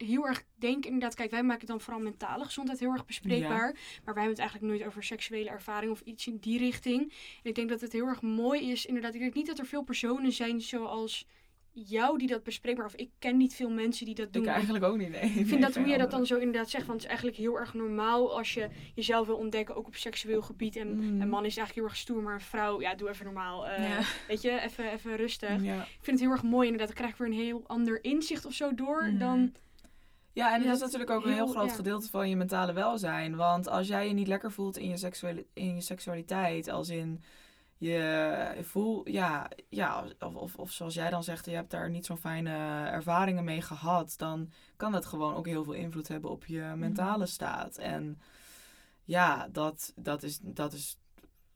[0.02, 3.72] heel erg denk inderdaad, kijk, wij maken dan vooral mentale gezondheid heel erg bespreekbaar.
[4.06, 7.02] Maar wij hebben het eigenlijk nooit over seksuele ervaring of iets in die richting.
[7.44, 9.14] En ik denk dat het heel erg mooi is, inderdaad.
[9.14, 11.28] Ik denk niet dat er veel personen zijn zoals
[11.74, 14.44] jou die dat bespreekbaar, of ik ken niet veel mensen die dat doen.
[14.44, 15.22] Ik eigenlijk ook niet, nee.
[15.30, 17.60] Ik vind dat hoe je dat dan zo inderdaad zegt, want het is eigenlijk heel
[17.60, 20.76] erg normaal als je jezelf wil ontdekken, ook op seksueel gebied.
[20.76, 21.22] En Mm.
[21.22, 23.68] een man is eigenlijk heel erg stoer, maar een vrouw, ja, doe even normaal.
[23.68, 24.00] eh, Ja.
[24.28, 25.64] Weet je, even, even rustig.
[25.64, 25.82] Ja.
[25.82, 26.88] Ik vind het heel erg mooi inderdaad.
[26.88, 29.18] Dan krijg ik weer een heel ander inzicht of zo door Mhm.
[29.18, 29.54] dan...
[30.34, 31.76] Ja, en Ja, dat is natuurlijk ook een heel heel- groot ja.
[31.76, 33.36] gedeelte van je mentale welzijn.
[33.36, 37.24] Want als jij je niet lekker voelt in je, seksuele, in je seksualiteit, als in
[37.78, 42.06] je voel, ja, ja of, of, of zoals jij dan zegt, je hebt daar niet
[42.06, 42.52] zo'n fijne
[42.88, 47.26] ervaringen mee gehad, dan kan dat gewoon ook heel veel invloed hebben op je mentale
[47.26, 47.78] staat.
[47.78, 48.22] En
[49.04, 50.98] ja, dat, dat is, dat is,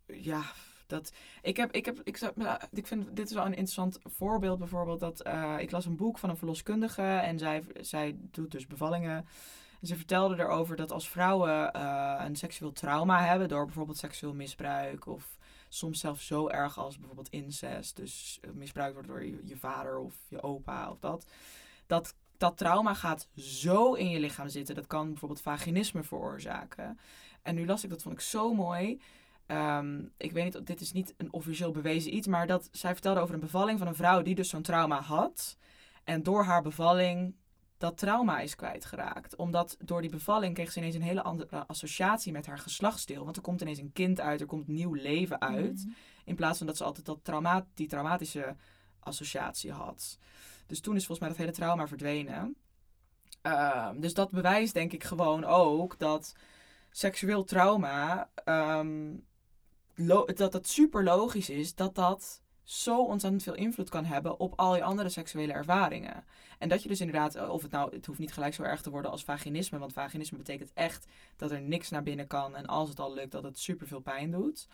[0.07, 0.41] ja,
[0.87, 4.59] dat, ik heb, ik heb, ik, nou, ik vind, dit is wel een interessant voorbeeld
[4.59, 8.67] bijvoorbeeld, dat eh, ik las een boek van een verloskundige en zij, zij doet dus
[8.67, 9.27] bevallingen.
[9.81, 14.33] En ze vertelde erover dat als vrouwen eh, een seksueel trauma hebben door bijvoorbeeld seksueel
[14.33, 15.37] misbruik of
[15.69, 19.97] soms zelfs zo erg als bijvoorbeeld incest, dus eh, misbruikt wordt door je, je vader
[19.97, 21.25] of je opa of dat,
[21.87, 24.75] dat dat trauma gaat zo in je lichaam zitten.
[24.75, 26.99] Dat kan bijvoorbeeld vaginisme veroorzaken.
[27.41, 29.01] En nu las ik, dat vond ik zo mooi.
[29.45, 33.19] Ehm, ik weet niet, dit is niet een officieel bewezen iets, maar dat zij vertelde
[33.19, 35.57] over een bevalling van een vrouw die dus zo'n trauma had.
[36.03, 37.35] En door haar bevalling
[37.77, 39.35] dat trauma is kwijtgeraakt.
[39.35, 43.23] Omdat door die bevalling kreeg ze ineens een hele andere associatie met haar geslachtsdeel.
[43.23, 45.83] Want er komt ineens een kind uit, er komt nieuw leven uit.
[45.85, 45.93] Mhm.
[46.25, 48.55] In plaats van dat ze altijd dat trauma die traumatische
[48.99, 50.17] associatie had.
[50.67, 52.55] Dus toen is volgens mij dat hele trauma verdwenen.
[53.41, 56.35] Ehm, dus dat bewijst denk ik gewoon ook dat
[56.89, 59.13] seksueel trauma, ehm,
[60.35, 64.75] dat het super logisch is dat dat zo ontzettend veel invloed kan hebben op al
[64.75, 66.23] je andere seksuele ervaringen.
[66.59, 68.81] En dat je dus inderdaad, eh, of het nou, het hoeft niet gelijk zo erg
[68.81, 72.65] te worden als vaginisme, want vaginisme betekent echt dat er niks naar binnen kan en
[72.65, 74.67] als het al lukt dat het super veel pijn doet.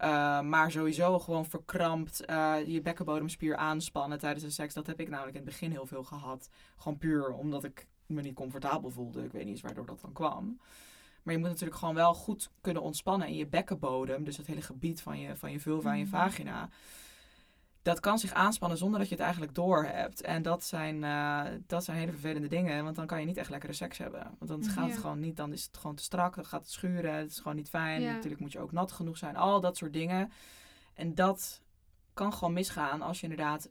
[0.00, 4.74] Uh, maar sowieso gewoon verkrampt, uh, je bekkenbodemspier aanspannen tijdens de seks.
[4.74, 6.48] Dat heb ik namelijk in het begin heel veel gehad.
[6.76, 9.24] Gewoon puur omdat ik me niet comfortabel voelde.
[9.24, 10.60] Ik weet niet eens waardoor dat dan kwam.
[11.24, 14.24] Maar je moet natuurlijk gewoon wel goed kunnen ontspannen in je bekkenbodem.
[14.24, 16.12] Dus het hele gebied van je, van je vulva en je Mhm.
[16.14, 16.68] vagina.
[17.82, 20.20] Dat kan zich aanspannen zonder dat je het eigenlijk door hebt.
[20.22, 22.84] En dat zijn, uh, dat zijn hele vervelende dingen.
[22.84, 24.34] Want dan kan je niet echt lekkere seks hebben.
[24.38, 24.90] Want dan gaat Ja.
[24.90, 25.36] het gewoon niet.
[25.36, 26.34] Dan is het gewoon te strak.
[26.34, 27.14] Dan gaat het schuren.
[27.14, 28.00] Het is gewoon niet fijn.
[28.00, 28.12] Ja.
[28.12, 29.36] Natuurlijk moet je ook nat genoeg zijn.
[29.36, 30.32] Al dat soort dingen.
[30.94, 31.62] En dat
[32.14, 33.70] kan gewoon misgaan als je inderdaad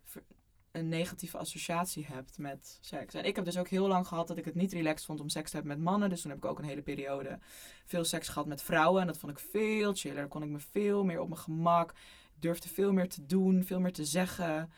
[0.74, 3.14] een negatieve associatie hebt met seks.
[3.14, 5.30] En ik heb dus ook heel lang gehad dat ik het niet relaxed vond om
[5.30, 6.10] seks te hebben met mannen.
[6.10, 7.40] Dus toen heb ik ook een hele periode
[7.86, 9.02] veel seks gehad met vrouwen.
[9.02, 10.16] En dat vond ik veel chiller.
[10.20, 11.94] Dan kon ik me veel meer op mijn gemak.
[12.40, 14.72] Durfde veel meer te doen, veel meer te zeggen.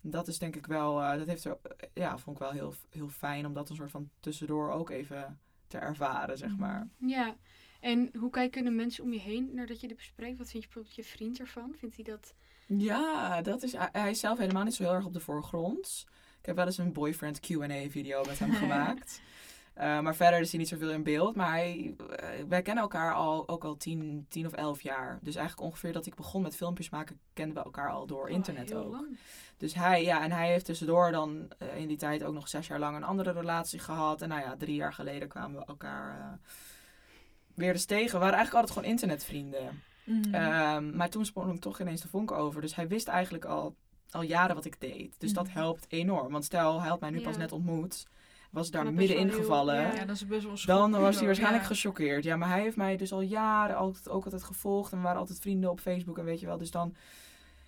[0.00, 1.58] Dat is denk ik wel, eh, dat heeft er,
[1.94, 5.38] ja, vond ik wel heel, heel fijn om dat een soort van tussendoor ook even
[5.66, 6.60] te ervaren, zeg Mhm.
[6.60, 6.88] maar.
[6.98, 7.36] Ja.
[7.80, 10.38] En hoe kijken de mensen om je heen nadat je dit bespreekt?
[10.38, 11.74] Wat vindt je bijvoorbeeld je vriend ervan?
[11.76, 12.34] Vindt hij dat...
[12.66, 16.04] Ja, dat is, hij- is zelf helemaal niet zo heel erg op de voorgrond.
[16.40, 19.20] Ik heb wel eens een boyfriend Q&A video met hem gemaakt.
[19.74, 21.34] Eh, maar verder is hij niet zoveel in beeld.
[21.36, 25.18] Maar hij, eh, wij kennen elkaar al, ook al tien, tien of elf jaar.
[25.22, 28.30] Dus eigenlijk ongeveer dat ik begon met filmpjes maken, kenden we elkaar al door Oh,
[28.30, 28.92] internet ook.
[28.92, 29.18] lang.
[29.56, 32.66] Dus hij, ja, en hij heeft tussendoor dan eh, in die tijd ook nog zes
[32.66, 34.22] jaar lang een andere relatie gehad.
[34.22, 36.38] En nou ja, drie jaar geleden kwamen we elkaar
[37.54, 38.12] weer eens tegen.
[38.12, 39.82] We waren eigenlijk altijd gewoon internetvrienden.
[40.04, 40.34] Mhm.
[40.34, 42.60] Ehm, maar toen sprong ik toch ineens de vonk over.
[42.60, 43.74] Dus hij wist eigenlijk al,
[44.10, 45.14] al jaren wat ik deed.
[45.20, 45.54] Dus dat Mhm.
[45.56, 46.32] helpt enorm.
[46.32, 48.06] Want stel, hij had mij nu pas net ontmoet.
[48.50, 49.74] Was daar middenin gevallen.
[49.74, 49.94] ja.
[49.94, 52.24] ja, dat is best wel Dan was hij waarschijnlijk gechoqueerd.
[52.24, 54.92] Ja, maar hij heeft mij dus al jaren altijd, ook altijd gevolgd.
[54.92, 56.58] En we waren altijd vrienden op Facebook en weet je wel.
[56.58, 56.94] Dus dan,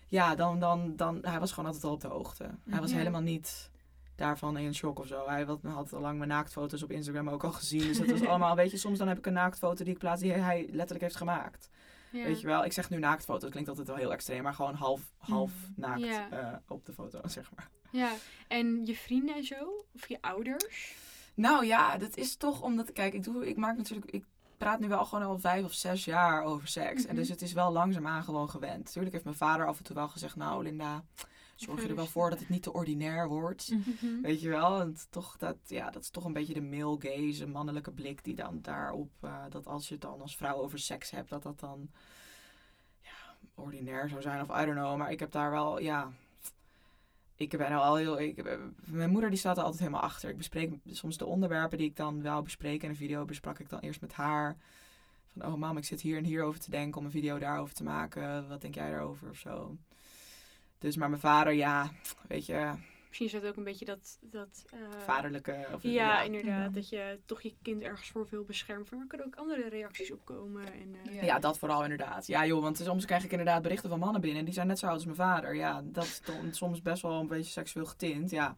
[0.08, 2.50] ja, dan, dan, dan, hij was gewoon altijd al op de hoogte.
[2.68, 2.96] Hij was Ja.
[2.96, 3.70] helemaal niet
[4.16, 5.26] daarvan in shock of zo.
[5.26, 7.80] Hij had, had al lang mijn naaktfoto's op Instagram ook al gezien.
[7.86, 10.20] Dus het was allemaal, weet je, soms dan heb ik een naaktfoto die ik plaats
[10.20, 11.68] die hij letterlijk heeft gemaakt.
[12.16, 12.24] Ja.
[12.24, 14.74] Weet je wel, ik zeg nu naaktfoto, dat klinkt altijd wel heel extreem, maar gewoon
[14.74, 15.80] half, half Mhm.
[15.80, 16.30] naakt Ja.
[16.30, 17.68] eh, op de foto, zeg maar.
[17.90, 18.12] Ja.
[18.48, 19.84] En je vrienden en zo?
[19.94, 20.94] Of je ouders?
[21.34, 24.24] Nou ja, dat is toch omdat, kijk, ik, doe, ik maak natuurlijk, ik
[24.56, 27.02] praat nu wel gewoon al vijf of zes jaar over seks.
[27.02, 27.16] En Mhm.
[27.16, 28.92] dus het is wel langzaamaan gewoon gewend.
[28.92, 31.04] Tuurlijk heeft mijn vader af en toe wel gezegd, nou Linda,
[31.56, 33.70] zorg je er wel voor dat het niet te ordinair wordt.
[33.70, 34.20] Mhm.
[34.22, 37.42] Weet je wel, want toch dat, ja, dat is toch een beetje de male gaze,
[37.42, 40.78] een mannelijke blik die dan daarop, eh, dat als je het dan als vrouw over
[40.78, 41.90] seks hebt, dat dat dan
[43.00, 44.96] ja, ordinair zou zijn of I don't know.
[44.96, 46.12] Maar ik heb daar wel, ja,
[47.36, 50.30] ik ben al heel, ik, eh, mijn moeder die staat er altijd helemaal achter.
[50.30, 53.68] Ik bespreek soms de onderwerpen die ik dan wou bespreken in een video, besprak ik
[53.68, 54.56] dan eerst met haar.
[55.32, 57.74] Van, oh mam, ik zit hier en hier over te denken om een video daarover
[57.74, 58.48] te maken.
[58.48, 59.76] Wat denk jij daarover of zo?
[60.78, 61.90] Dus, maar mijn vader, ja,
[62.28, 62.72] weet je,
[63.18, 64.18] Misschien is dat ook een beetje dat...
[64.20, 65.66] dat eh, vaderlijke.
[65.74, 66.68] Of, Ja, inderdaad.
[66.68, 66.68] Ja.
[66.68, 68.86] Dat je toch je kind ergens voor wil beschermen.
[68.90, 70.72] Maar er kunnen ook andere reacties opkomen.
[70.72, 71.22] En, eh, Ja.
[71.22, 72.26] Ja, dat vooral inderdaad.
[72.26, 74.44] Ja joh, want soms krijg ik inderdaad berichten van mannen binnen.
[74.44, 75.54] Die zijn net zo oud als mijn vader.
[75.54, 78.30] Ja, dat is dan soms best wel een beetje seksueel getint.
[78.30, 78.56] Ja,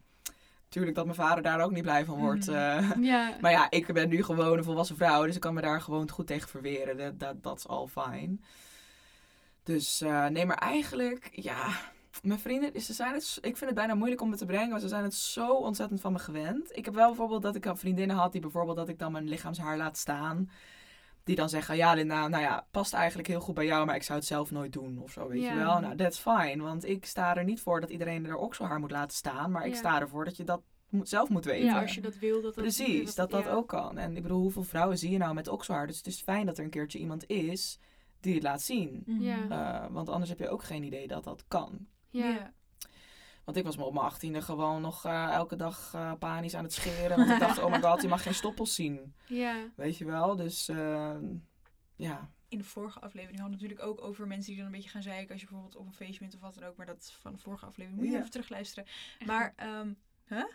[0.69, 2.47] tuurlijk dat mijn vader daar ook niet blij van wordt.
[2.47, 2.55] Mhm.
[2.55, 2.91] eh.
[3.11, 3.37] ja.
[3.41, 5.25] maar ja, ik ben nu gewoon een volwassen vrouw.
[5.25, 6.97] Dus ik kan me daar gewoon goed tegen verweren.
[6.97, 8.43] Dat dat dat is al fijn.
[9.63, 11.67] Dus eh, nee, maar eigenlijk, ja...
[12.23, 14.79] Mijn vrienden, ze zijn het, ik vind het bijna moeilijk om het te brengen, maar
[14.79, 16.77] ze zijn het zo ontzettend van me gewend.
[16.77, 19.29] Ik heb wel bijvoorbeeld dat ik al vriendinnen had die bijvoorbeeld dat ik dan mijn
[19.29, 20.49] lichaamshaar laat staan.
[21.23, 24.03] Die dan zeggen, ja Linda, nou ja, past eigenlijk heel goed bij jou, maar ik
[24.03, 25.51] zou het zelf nooit doen of zo, weet Ja.
[25.51, 25.79] je wel.
[25.79, 28.79] Nou, that's fine, want ik sta er niet voor dat iedereen er ook zo haar
[28.79, 31.65] moet laten staan, maar ik sta ervoor dat je dat moet, zelf moet weten.
[31.65, 32.41] ja, als je dat wil.
[32.41, 33.49] Dat dat, Precies, dat dat ja.
[33.51, 33.97] ook kan.
[33.97, 35.87] En ik bedoel, hoeveel vrouwen zie je nou met okselhaar?
[35.87, 37.79] Dus het is fijn dat er een keertje iemand is
[38.19, 39.03] die het laat zien.
[39.05, 39.21] Mhm.
[39.21, 39.37] Ja.
[39.49, 41.87] Eh, want anders heb je ook geen idee dat dat kan.
[42.09, 42.29] Ja.
[42.29, 42.53] Ja.
[43.43, 46.63] Want ik was me op mijn achttiende gewoon nog eh, elke dag eh, panisch aan
[46.63, 47.17] het scheren.
[47.17, 49.13] Want ik dacht, oh my god, je mag geen stoppels zien.
[49.27, 49.55] Ja.
[49.75, 50.35] Weet je wel?
[50.35, 51.15] Dus eh,
[51.95, 52.29] ja.
[52.47, 55.01] In de vorige aflevering hadden we natuurlijk ook over mensen die dan een beetje gaan
[55.03, 56.75] zeiken als je bijvoorbeeld op een feestje bent of wat dan ook.
[56.77, 57.99] Maar dat is van de vorige aflevering.
[57.99, 58.19] Moet je Ja.
[58.19, 58.85] even terugluisteren.
[58.85, 59.89] Echt Maar ehm,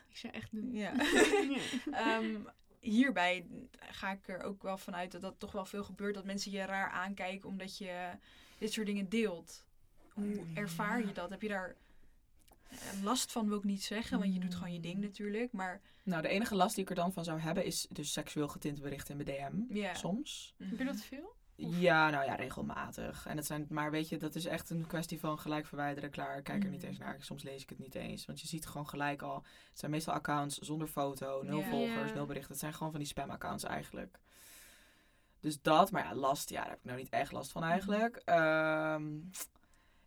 [0.09, 0.73] Ik zou echt doen.
[0.73, 0.93] ja.
[0.93, 1.61] Ja.
[2.19, 2.37] Ehm,
[2.81, 3.47] hierbij
[3.79, 6.15] ga ik er ook wel vanuit dat dat toch wel veel gebeurt.
[6.15, 8.11] Dat mensen je raar aankijken omdat je
[8.59, 9.65] dit soort dingen deelt.
[10.15, 11.31] Hoe ervaar je dat?
[11.31, 11.75] Heb je daar
[12.69, 14.19] eh, last van, wil ik niet zeggen.
[14.19, 15.53] Want je doet gewoon je ding natuurlijk.
[15.53, 18.49] Maar Nou, de enige last die ik er dan van zou hebben is dus seksueel
[18.49, 19.75] getinte berichten in mijn DM.
[19.77, 19.95] ja.
[19.95, 20.55] Soms.
[20.63, 21.25] Heb je dat veel?
[21.57, 23.27] Of- Ja, nou ja, regelmatig.
[23.27, 26.43] En het zijn, maar weet je, dat is echt een kwestie van gelijk verwijderen, klaar.
[26.43, 26.89] Kijk er niet Mhm.
[26.89, 27.17] eens naar.
[27.21, 28.27] Soms lees ik het niet eens.
[28.27, 29.35] Want je ziet gewoon gelijk al.
[29.71, 32.51] Het zijn meestal accounts zonder foto, nul volgers, nul berichten.
[32.51, 34.19] Het zijn gewoon van die spam-accounts eigenlijk.
[35.41, 38.17] Dus dat, maar ja, last, ja, daar heb ik nou niet echt last van eigenlijk.
[38.17, 39.05] Ehm,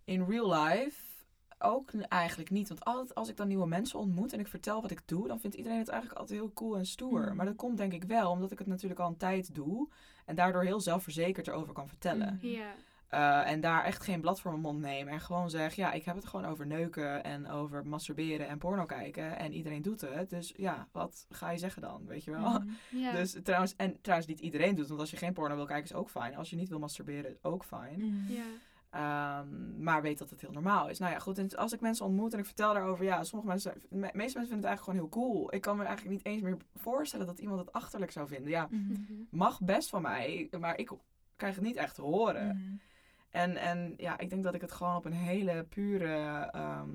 [0.07, 1.01] in real life
[1.59, 2.67] ook eigenlijk niet.
[2.67, 5.39] Want altijd als ik dan nieuwe mensen ontmoet en ik vertel wat ik doe, dan
[5.39, 7.21] vindt iedereen het eigenlijk altijd heel cool en stoer.
[7.21, 7.35] Mhm.
[7.35, 9.89] Maar dat komt denk ik wel omdat ik het natuurlijk al een tijd doe.
[10.25, 12.39] En daardoor heel zelfverzekerd erover kan vertellen.
[12.41, 12.73] Ja.
[13.11, 15.13] Uh, en daar echt geen blad voor mijn mond nemen.
[15.13, 18.85] En gewoon zeg, ja, ik heb het gewoon over neuken en over masturberen en porno
[18.85, 19.37] kijken.
[19.37, 20.29] En iedereen doet het.
[20.29, 22.05] Dus ja, wat ga je zeggen dan?
[22.05, 22.63] Weet je wel?
[22.89, 23.11] Ja.
[23.11, 24.87] Dus trouwens, en trouwens niet iedereen doet.
[24.87, 26.35] Want als je geen porno wil kijken is ook fijn.
[26.35, 28.25] Als je niet wil masturberen ook fijn.
[28.29, 28.43] Ja.
[28.97, 30.99] Ehm, maar weet dat het heel normaal is.
[30.99, 31.37] Nou ja, goed.
[31.37, 34.33] En als ik mensen ontmoet en ik vertel daarover, ja, sommige mensen, me- meeste mensen
[34.35, 35.53] vinden het eigenlijk gewoon heel cool.
[35.53, 38.49] Ik kan me eigenlijk niet eens meer voorstellen dat iemand het achterlijk zou vinden.
[38.49, 38.67] Ja.
[38.71, 38.93] Mhm.
[39.29, 40.91] mag best van mij, maar ik
[41.35, 42.47] krijg het niet echt te horen.
[42.47, 42.75] Mhm.
[43.29, 46.15] En, en ja, ik denk dat ik het gewoon op een hele pure
[46.51, 46.89] ehm,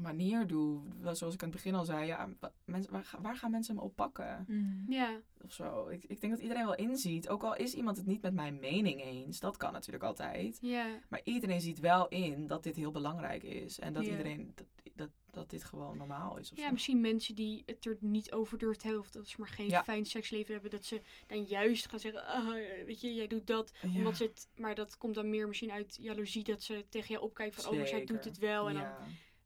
[0.00, 0.80] manier doe.
[1.00, 2.28] Wel Zoals ik aan het begin al zei, ja,
[2.64, 4.46] mensen, waar, ga- waar gaan mensen me op pakken?
[4.88, 5.20] Ja.
[5.44, 5.88] Of zo.
[5.88, 8.58] Ik, ik denk dat iedereen wel inziet, ook al is iemand het niet met mijn
[8.60, 10.58] mening eens, dat kan natuurlijk altijd.
[10.60, 10.86] Ja.
[11.08, 13.78] Maar iedereen ziet wel in dat dit heel belangrijk is.
[13.78, 14.10] En dat Ja.
[14.10, 16.50] iedereen, dat, dat, dat dit gewoon normaal is.
[16.52, 16.72] Of Ja, zo.
[16.72, 19.04] misschien mensen die het er niet over durven te hebben.
[19.04, 19.84] Of dat ze maar geen Ja.
[19.84, 20.70] fijn seksleven hebben.
[20.70, 22.48] Dat ze dan juist gaan zeggen, ah,
[22.86, 23.72] weet je, jij doet dat.
[23.82, 23.96] Ja.
[23.98, 26.44] Omdat ze het, maar dat komt dan meer misschien uit jaloezie.
[26.44, 28.24] Dat ze tegen jou opkijken van, oh, maar zij doet Zeker.
[28.30, 28.68] het wel.
[28.68, 28.98] En dan Ja.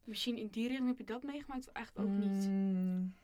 [0.05, 1.69] Misschien in die richting heb je dat meegemaakt.
[1.69, 2.47] Of eigenlijk ook niet.
[2.49, 3.15] Mm,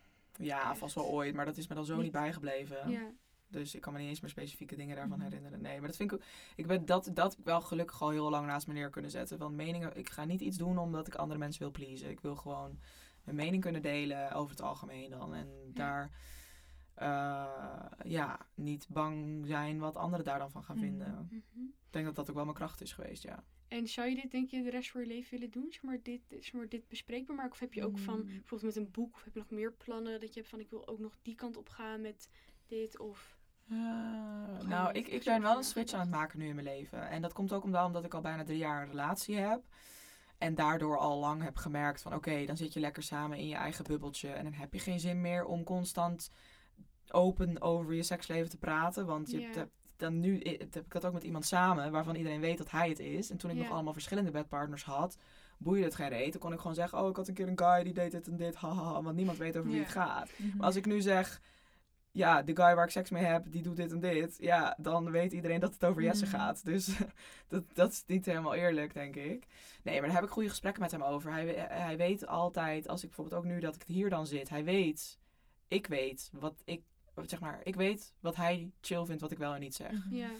[0.41, 2.13] Ja, vast wel ooit, maar dat is me dan zo niet, Niet.
[2.13, 2.91] bijgebleven.
[2.91, 3.11] Ja.
[3.51, 5.27] Dus ik kan me niet eens meer specifieke dingen daarvan Mhm.
[5.29, 5.61] herinneren.
[5.61, 6.25] Nee, maar dat vind ik ook.
[6.57, 9.39] Ik ben dat, dat wel gelukkig al heel lang naast me neer kunnen zetten.
[9.39, 12.11] Want meningen, ik ga niet iets doen omdat ik andere mensen wil pleasen.
[12.11, 12.79] Ik wil gewoon
[13.25, 15.35] mijn mening kunnen delen over het algemeen dan.
[15.35, 16.11] En daar,
[16.95, 17.47] eh,
[18.05, 20.85] ja, niet bang zijn wat anderen daar dan van gaan Mhm.
[20.85, 21.13] vinden.
[21.31, 21.35] Mhm.
[21.65, 23.45] Ik denk dat dat ook wel mijn kracht is geweest, ja.
[23.69, 25.67] En zou je dit, denk je, de rest van je leven willen doen?
[25.71, 27.53] Zeg maar dit, zeg maar, dit bespreekbaar maken?
[27.53, 28.27] Of heb je ook van, Mm.
[28.27, 30.71] bijvoorbeeld met een boek, of heb je nog meer plannen dat je hebt van, ik
[30.71, 32.29] wil ook nog die kant op gaan met
[32.67, 32.99] dit?
[32.99, 33.37] Of...
[33.69, 33.77] Eh,
[34.69, 37.09] nou, ik, ik ben wel een switch aan het maken nu in mijn leven.
[37.09, 39.63] En dat komt ook omdat, omdat ik al bijna drie jaar een relatie heb.
[40.39, 43.55] En daardoor al lang heb gemerkt van oké, dan zit je lekker samen in je
[43.55, 44.29] eigen bubbeltje.
[44.29, 46.31] En dan heb je geen zin meer om constant
[47.09, 49.07] open over je seksleven te praten.
[49.07, 52.41] Want je hebt dan nu i- heb ik dat ook met iemand samen waarvan iedereen
[52.41, 53.31] weet dat hij het is.
[53.31, 55.17] En toen ik nog allemaal verschillende bedpartners had,
[55.59, 56.33] boeide het geen reet.
[56.33, 58.27] Dan kon ik gewoon zeggen, oh ik had een keer een guy die deed dit
[58.29, 59.03] en dit, haha.
[59.03, 59.83] Want niemand weet over wie Ja.
[59.83, 60.31] het gaat.
[60.37, 60.57] Mhm.
[60.57, 61.41] Maar als ik nu zeg,
[62.11, 64.37] ja, de guy waar ik seks mee heb, die doet dit en dit.
[64.41, 66.35] Ja, dan weet iedereen dat het over Jesse Mhm.
[66.37, 66.65] gaat.
[66.65, 66.97] Dus
[67.49, 69.47] dat, dat is niet helemaal eerlijk, denk ik.
[69.83, 71.33] Nee, maar daar heb ik goede gesprekken met hem over.
[71.33, 74.49] Hij, we- hij weet altijd, als ik bijvoorbeeld ook nu dat ik hier dan zit,
[74.49, 75.19] hij weet,
[75.69, 76.83] ik weet wat ik,
[77.27, 79.93] zeg maar, ik weet wat hij chill vindt, wat ik wel en niet zeg.
[79.93, 80.15] Mhm.
[80.15, 80.31] Ja.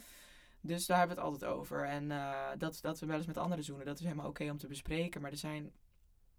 [0.61, 1.85] Dus daar hebben we het altijd over.
[1.85, 4.59] En eh, dat, dat we wel eens met anderen zoenen, dat is helemaal oké om
[4.59, 5.21] te bespreken.
[5.21, 5.73] Maar er zijn,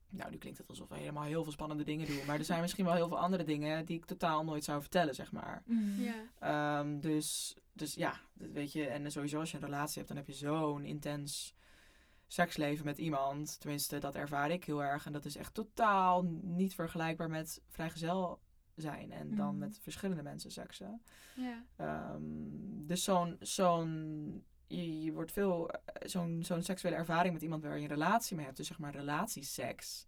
[0.09, 2.25] nou nu klinkt het alsof we helemaal heel veel spannende dingen doen.
[2.25, 5.15] Maar er zijn misschien wel heel veel andere dingen die ik totaal nooit zou vertellen,
[5.15, 5.63] zeg maar.
[5.65, 6.01] Mhm.
[6.01, 6.13] Ja.
[6.39, 8.87] Ehm, dus, dus ja, dat weet je.
[8.87, 11.53] En sowieso als je een relatie hebt, dan heb je zo'n intens
[12.27, 13.59] seksleven met iemand.
[13.59, 15.05] Tenminste, dat ervaar ik heel erg.
[15.05, 18.39] En dat is echt totaal niet vergelijkbaar met vrijgezel
[18.81, 19.11] zijn.
[19.11, 19.57] En dan Mhm.
[19.57, 21.01] met verschillende mensen seksen.
[21.75, 22.21] Ehm,
[22.87, 25.69] dus zo'n, zo'n, je, je wordt veel,
[26.05, 28.95] zo'n, zo'n seksuele ervaring met iemand waar je een relatie mee hebt, dus zeg maar
[28.95, 30.07] relatieseks,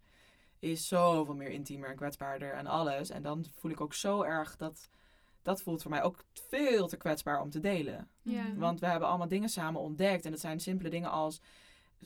[0.58, 3.10] is zoveel meer intiemer en kwetsbaarder en alles.
[3.10, 4.90] En dan voel ik ook zo erg dat,
[5.42, 8.08] dat voelt voor mij ook veel te kwetsbaar om te delen.
[8.58, 11.40] Want we hebben allemaal dingen samen ontdekt en dat zijn simpele dingen als,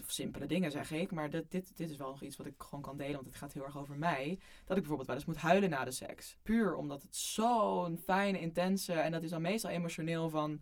[0.07, 2.83] simpele dingen zeg ik, maar dit, dit, dit is wel nog iets wat ik gewoon
[2.85, 4.29] kan delen, want het gaat heel erg over mij.
[4.65, 6.37] Dat ik bijvoorbeeld wel eens moet huilen na de seks.
[6.43, 10.61] Puur omdat het zo'n fijne, intense, en dat is dan meestal emotioneel van,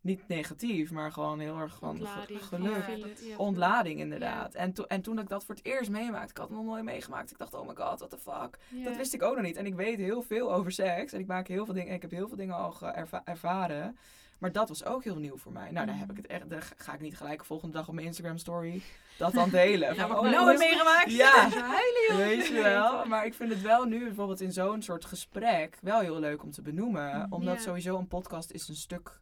[0.00, 2.42] niet negatief, maar gewoon heel erg van Ontlading.
[2.44, 2.86] geluk.
[3.20, 4.54] Ja, ja, Ontlading inderdaad.
[4.54, 6.84] En, to- en toen ik dat voor het eerst meemaakte, ik had het nog nooit
[6.84, 7.30] meegemaakt.
[7.30, 8.58] Ik dacht, oh my god, what the fuck.
[8.68, 8.84] Ja.
[8.84, 9.56] Dat wist ik ook nog niet.
[9.56, 11.12] En ik weet heel veel over seks.
[11.12, 11.94] En ik maak heel veel dingen.
[11.94, 13.98] Ik heb heel veel dingen al erva- ervaren.
[14.42, 15.70] Maar dat was ook heel nieuw voor mij.
[15.70, 16.50] Nou, dan heb ik het echt.
[16.50, 18.82] Dan ga ik niet gelijk de volgende dag op mijn Instagram story
[19.18, 19.94] dat dan delen.
[19.94, 21.10] Ja, Van, oh, nou nou heb heb meegemaakt.
[21.10, 23.06] Ja, Ze huilen heel weet je wel.
[23.06, 26.50] Maar ik vind het wel nu bijvoorbeeld in zo'n soort gesprek wel heel leuk om
[26.50, 27.18] te benoemen.
[27.18, 27.32] Mhm.
[27.32, 27.60] Omdat Ja.
[27.60, 29.20] sowieso een podcast is een stuk.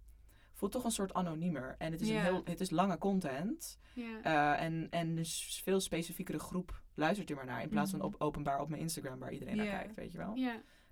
[0.55, 1.75] Voelt toch een soort anoniemer.
[1.79, 2.15] En het is, Ja.
[2.17, 3.79] een heel, het is lange content.
[3.95, 4.23] Ja.
[4.57, 7.63] Eh, en, en dus veel specifiekere groep luistert er maar naar.
[7.63, 9.63] In plaats van op, openbaar op mijn Instagram waar iedereen Ja.
[9.63, 10.33] naar kijkt, weet je wel.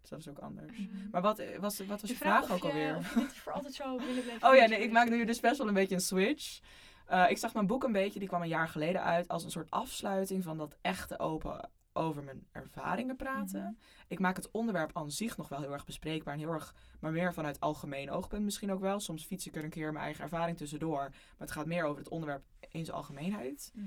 [0.08, 0.78] Dus dat is ook anders.
[0.78, 1.10] Mhm.
[1.10, 2.96] Maar wat, eh, was, wat was je vraag, ook je- alweer?
[2.96, 5.58] Of dit voor altijd zou willen blijven Oh ja, nee, ik maak nu dus best
[5.58, 6.60] wel een beetje een switch.
[7.06, 9.50] Eh, ik zag mijn boek een beetje, die kwam een jaar geleden uit, als een
[9.50, 13.60] soort afsluiting van dat echte open over mijn ervaringen praten.
[13.60, 13.72] Mhm.
[14.08, 17.12] Ik maak het onderwerp aan zich nog wel heel erg bespreekbaar en heel erg, maar
[17.12, 19.00] meer vanuit algemeen oogpunt misschien ook wel.
[19.00, 21.98] Soms fiets ik er een keer mijn eigen ervaring tussendoor, maar het gaat meer over
[21.98, 23.72] het onderwerp in zijn algemeenheid.
[23.74, 23.86] Mhm.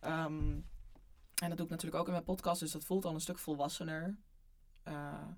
[0.00, 0.50] Ehm,
[1.42, 3.38] en dat doe ik natuurlijk ook in mijn podcast, dus dat voelt al een stuk
[3.38, 4.16] volwassener.
[4.88, 5.28] Eh,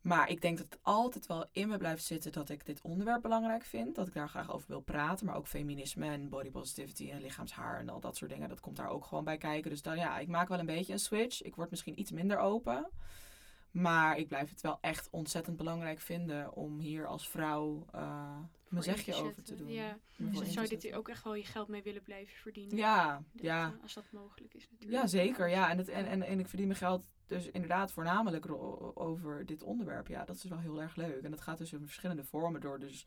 [0.00, 3.22] maar ik denk dat het altijd wel in me blijft zitten dat ik dit onderwerp
[3.22, 3.94] belangrijk vind.
[3.94, 5.26] Dat ik daar graag over wil praten.
[5.26, 8.48] Maar ook feminisme en body positivity en lichaamshaar en al dat soort dingen.
[8.48, 9.70] Dat komt daar ook gewoon bij kijken.
[9.70, 11.42] Dus dan ja, ik maak wel een beetje een switch.
[11.42, 12.90] Ik word misschien iets minder open.
[13.70, 18.82] Maar ik blijf het wel echt ontzettend belangrijk vinden om hier als vrouw eh, mijn
[18.82, 19.68] zegje over te doen.
[19.68, 19.98] Ja.
[20.16, 22.76] Dus dan zou je dit ook echt wel je geld mee willen blijven verdienen.
[22.76, 23.72] Ja, Dat, ja.
[23.76, 25.00] eh, als dat mogelijk is natuurlijk.
[25.00, 25.48] Ja, zeker.
[25.48, 25.70] Ja.
[25.70, 28.46] En, het, en, en, en ik verdien mijn geld dus inderdaad voornamelijk
[28.98, 30.06] over dit onderwerp.
[30.08, 31.22] Ja, dat is wel heel erg leuk.
[31.22, 33.06] En dat gaat dus in verschillende vormen door dus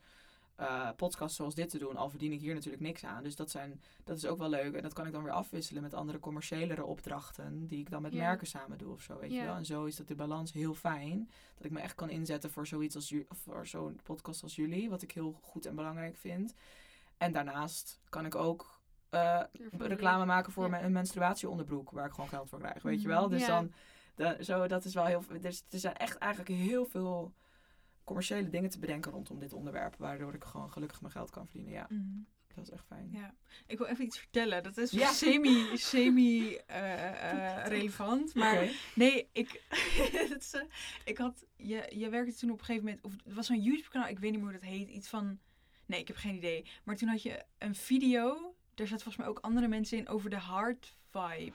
[0.56, 1.96] eh, podcasts zoals dit te doen.
[1.96, 3.22] Al verdien ik hier natuurlijk niks aan.
[3.22, 4.74] Dus dat, zijn, dat is ook wel leuk.
[4.74, 7.66] En dat kan ik dan weer afwisselen met andere commerciëlere opdrachten.
[7.66, 9.54] Die ik dan met merken samen doe of zo, weet je wel.
[9.56, 11.30] En zo is dat de balans heel fijn.
[11.56, 14.90] Dat ik me echt kan inzetten voor zoiets als voor zo'n podcast als jullie.
[14.90, 16.54] Wat ik heel goed en belangrijk vind.
[17.18, 18.78] En daarnaast kan ik ook...
[19.10, 19.40] eh,
[19.78, 23.16] reclame maken voor mijn menstruatieonderbroek, waar ik gewoon geld voor krijg, weet je Mhm.
[23.16, 23.28] wel?
[23.28, 23.46] Dus Ja.
[23.46, 23.72] dan,
[24.40, 25.24] zo, dat is wel heel.
[25.40, 27.34] Dus er zijn echt eigenlijk heel veel
[28.04, 31.72] commerciële dingen te bedenken rondom dit onderwerp, waardoor ik gewoon gelukkig mijn geld kan verdienen.
[31.72, 31.86] Ja.
[31.88, 32.18] Mhm.
[32.54, 33.08] Dat is echt fijn.
[33.12, 33.34] Ja,
[33.66, 34.62] ik wil even iets vertellen.
[34.62, 35.12] Dat is Ja.
[35.22, 38.34] semi, semi eh, eh, relevant.
[38.34, 39.62] Maar nee, ik,
[40.30, 40.62] het is, eh,
[41.04, 43.88] ik had, je, je werkte toen op een gegeven moment, of het was zo'n YouTube
[43.88, 45.38] kanaal, ik weet niet meer hoe dat heet, iets van,
[45.86, 46.66] nee, ik heb geen idee.
[46.84, 50.30] Maar toen had je een video, daar zaten volgens mij ook andere mensen in, over
[50.30, 51.54] de heart vibe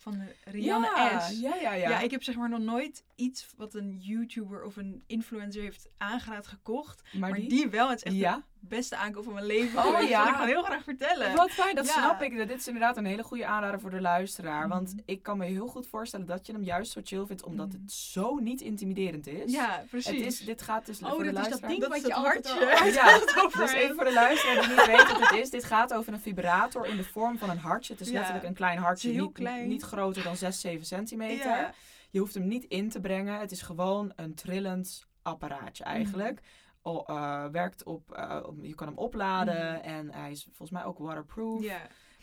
[0.00, 1.40] van de Rianne ja, S.
[1.40, 1.90] Ja, ja, ja.
[1.90, 5.88] Ja, ik heb zeg maar nog nooit iets wat een YouTuber of een influencer heeft
[5.98, 7.02] aangeraad gekocht.
[7.12, 7.48] maar, Maar die?
[7.48, 8.36] die wel, het is echt Ja.
[8.60, 9.78] de beste aankoop van mijn leven.
[9.78, 10.08] Oh, geweest.
[10.08, 10.16] ja.
[10.18, 11.34] Dat wil ik gewoon heel graag vertellen.
[11.36, 11.92] Wat fijn, dat Ja.
[11.92, 12.36] snap ik.
[12.36, 14.68] Dit is inderdaad een hele goede aanrader voor de luisteraar.
[14.68, 15.02] Want Mhm.
[15.04, 17.80] ik kan me heel goed voorstellen dat je hem juist zo chill vindt, omdat Mhm.
[17.82, 19.52] het zo niet intimiderend is.
[19.52, 20.16] Ja, precies.
[20.16, 21.70] Het is, dit gaat dus Oh, voor de dat is dat luisteraar.
[21.70, 22.92] ding Dat wat je hartje...
[22.92, 23.14] Ja,
[23.44, 25.50] over dus even voor de luisteraar die niet weet wat het is.
[25.50, 27.92] Dit gaat over een vibrator in de vorm van een hartje.
[27.92, 28.14] Het is Ja.
[28.14, 29.68] letterlijk een klein hartje, heel niet, klein.
[29.68, 31.74] niet groter dan 6, 7 centimeter.
[32.10, 33.38] Je hoeft hem niet in te brengen.
[33.38, 36.40] Het is gewoon een trillend apparaatje eigenlijk.
[36.82, 39.82] O- eh, werkt op, eh, op- je kan hem opladen Mhm.
[39.84, 41.64] en hij is volgens mij ook waterproof.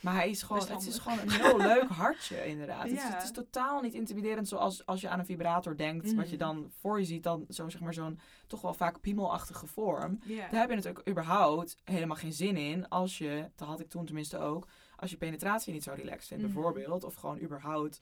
[0.01, 2.83] Maar hij is gewoon, het is gewoon een heel leuk hartje inderdaad.
[2.83, 3.13] Het, is, Ja.
[3.13, 6.13] het is totaal niet intimiderend zoals als je aan een vibrator denkt.
[6.13, 6.45] Wat je Mhm.
[6.45, 10.19] dan voor je ziet, dan zo, zeg maar, zo'n toch wel vaak piemelachtige vorm.
[10.27, 14.05] Daar heb je natuurlijk überhaupt helemaal geen zin in als je, dat had ik toen
[14.05, 16.53] tenminste ook, als je penetratie niet zo relaxed vindt Mhm.
[16.53, 17.03] bijvoorbeeld.
[17.03, 18.01] Of gewoon überhaupt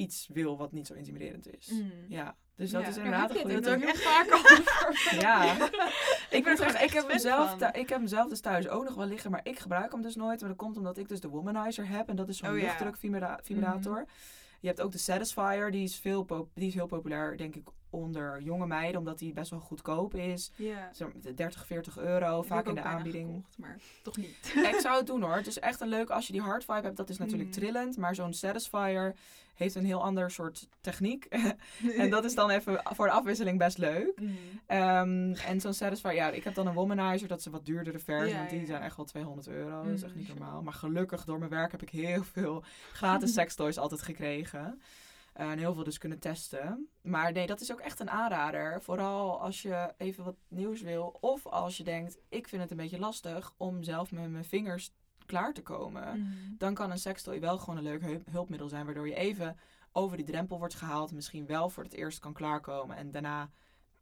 [0.00, 1.68] iets wil wat niet zo intimiderend is.
[1.72, 1.92] Mm.
[2.08, 2.88] Ja, dus dat Ja.
[2.88, 5.18] is inderdaad het goede ook heel vaak over.
[5.20, 5.54] Ja,
[6.36, 7.58] ik, ben echt ik, heb fan hem zelf van.
[7.58, 10.02] thu- ik heb hem zelf dus thuis ook nog wel liggen, maar ik gebruik hem
[10.02, 10.40] dus nooit.
[10.40, 12.96] Maar dat komt omdat ik dus de Womanizer heb en dat is zo'n Oh luchtdruk
[12.96, 14.04] vibra- vibrator.
[14.60, 17.68] Je hebt ook de Satisfier, die is, veel pop- die is heel populair denk ik
[17.90, 20.52] onder jonge meiden, omdat die best wel goedkoop is.
[20.56, 20.92] Ja.
[20.92, 23.26] Zo, 30, 40 euro, vaak in de aanbieding.
[23.28, 24.52] gekocht, maar toch niet.
[24.74, 25.36] ik zou het doen hoor.
[25.36, 27.54] Het is echt een leuk, als je die hard vibe hebt, dat is natuurlijk Mm.
[27.54, 27.96] trillend.
[27.96, 29.14] Maar zo'n Satisfier
[29.54, 31.24] heeft een heel ander soort techniek.
[31.98, 34.20] en dat is dan even voor de afwisseling best leuk.
[34.20, 34.36] Mm.
[34.66, 37.98] Ehm, en zo'n Satisfier, ja, ik heb dan een Womanizer, dat is een wat duurdere
[37.98, 38.66] versie, Ja, want die ja.
[38.66, 39.82] zijn echt wel 200 euro.
[39.84, 40.18] Dat is echt Mm.
[40.20, 40.62] niet normaal.
[40.62, 44.80] Maar gelukkig, door mijn werk heb ik heel veel gratis sextoys altijd gekregen.
[45.40, 46.88] Eh, en heel veel dus kunnen testen.
[47.02, 48.82] Maar nee, dat is ook echt een aanrader.
[48.82, 51.16] Vooral als je even wat nieuws wil.
[51.20, 54.92] Of als je denkt, ik vind het een beetje lastig om zelf met mijn vingers
[55.26, 56.18] klaar te komen.
[56.20, 56.54] Mm.
[56.58, 58.84] Dan kan een sextoy wel gewoon een leuk hulp- hulpmiddel zijn.
[58.84, 59.56] Waardoor je even
[59.92, 61.12] over die drempel wordt gehaald.
[61.12, 62.96] Misschien wel voor het eerst kan klaarkomen.
[62.96, 63.50] En daarna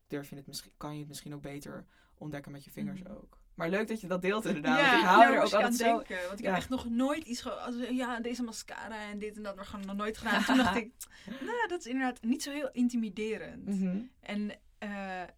[0.07, 1.84] durf je het misschien, kan je het misschien ook beter
[2.14, 3.12] ontdekken met je vingers Mhm.
[3.12, 3.38] ook.
[3.59, 4.78] Maar leuk dat je dat deelt inderdaad.
[4.78, 5.84] Ja, ik hou er ook altijd aan zo...
[5.84, 6.16] denken.
[6.26, 6.50] Want ik Ja.
[6.50, 9.86] heb echt nog nooit iets als, Ja, deze mascara en dit en dat, maar gewoon
[9.86, 10.44] nog nooit gedaan.
[10.44, 10.90] Toen dacht ik,
[11.40, 13.66] nou, dat is inderdaad niet zo heel intimiderend.
[13.66, 13.98] Mhm.
[14.20, 14.88] En eh,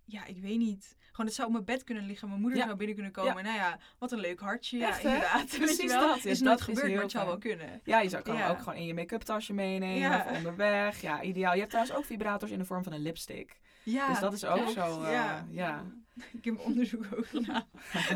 [0.05, 0.97] ja, ik weet niet.
[1.11, 2.29] Gewoon, het zou op mijn bed kunnen liggen.
[2.29, 3.45] Mijn moeder zou binnen kunnen komen.
[3.45, 4.79] Nou ja, wat een leuk hartje.
[4.79, 5.47] Ja, Echt, inderdaad.
[5.59, 6.25] Precies dat.
[6.25, 7.81] Is dat nooit is gebeurd, maar het zou wel kunnen.
[7.85, 11.01] Ja, je zou, kan ook gewoon in je make-up tasje meenemen of onderweg.
[11.01, 11.53] Ja, ideaal.
[11.53, 13.61] Je hebt trouwens ook vibrators in de vorm van een lipstick.
[13.83, 15.85] Ja, dus dat is ook zo, eh, ja.
[16.39, 17.67] Ik heb onderzoek ook gedaan.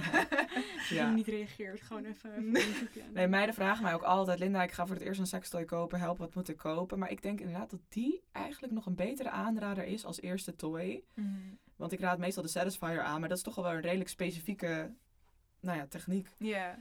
[0.89, 1.11] Ja.
[1.11, 2.51] niet reageert, gewoon even
[3.13, 3.27] Nee.
[3.27, 6.19] meiden vragen mij ook altijd, Linda, ik ga voor het eerst een sextoy kopen, help,
[6.19, 6.99] wat moet ik kopen?
[6.99, 11.05] Maar ik denk inderdaad dat die eigenlijk nog een betere aanrader is als eerste toy.
[11.15, 11.59] Mm.
[11.77, 14.95] Want ik raad meestal de Satisfier aan, maar dat is toch wel een redelijk specifieke
[15.61, 16.29] nou ja, techniek.
[16.39, 16.79] Ja.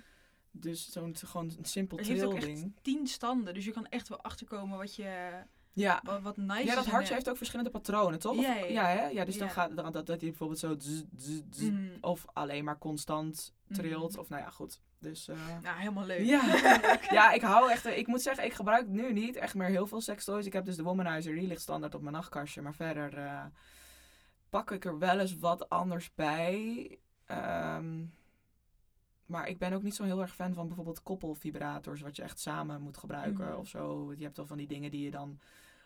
[0.52, 4.10] Dus zo'n gewoon een simpel Het heeft ook echt tien standen, dus je kan echt
[4.10, 5.32] wel achterkomen wat je
[5.74, 6.02] Ja.
[6.04, 8.36] wat, wat nice Ja, dat en, hartje heeft ook verschillende patronen, toch?
[8.42, 9.08] Ja, ja, ja, hè?
[9.08, 10.78] ja dus dan gaat dan, dat, dat hij bijvoorbeeld zo
[11.60, 14.12] mm, of alleen maar constant trilt.
[14.12, 14.20] Mhm.
[14.20, 14.80] Of nou ja, goed.
[15.00, 15.26] Dus
[15.62, 16.26] nou, helemaal leuk.
[16.26, 16.42] ja.
[17.18, 17.86] ja, ik hou echt.
[17.86, 20.46] Ik moet zeggen, ik gebruik nu niet echt meer heel veel sextoys.
[20.46, 22.62] Ik heb dus de Womanizer, die ligt standaard op mijn nachtkastje.
[22.62, 23.46] Maar verder eh,
[24.50, 26.98] pak ik er wel eens wat anders bij.
[27.26, 28.06] Ehm,
[29.26, 32.40] maar ik ben ook niet zo heel erg fan van bijvoorbeeld koppelvibrators, wat je echt
[32.40, 33.58] samen moet gebruiken Mhm.
[33.58, 34.14] of zo.
[34.18, 35.40] Je hebt wel van die dingen die je dan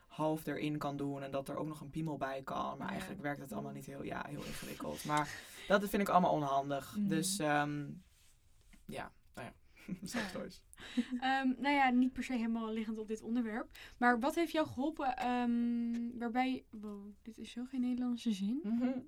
[0.07, 2.77] half erin kan doen en dat er ook nog een piemel bij kan.
[2.77, 5.05] Maar eigenlijk werkt het allemaal niet heel, ja, heel ingewikkeld.
[5.05, 5.29] Maar
[5.67, 6.95] dat vind ik allemaal onhandig.
[6.97, 7.07] Mhm.
[7.07, 7.85] Dus ehm,
[8.85, 9.53] ja, nou ja,
[10.07, 10.63] sextoys.
[11.19, 13.77] Ehm, nou ja, niet per se helemaal liggend op dit onderwerp.
[13.97, 16.65] Maar wat heeft jou geholpen ehm, waarbij...
[16.69, 18.59] Wow, dit is zo geen Nederlandse zin.
[18.63, 18.99] Mhm.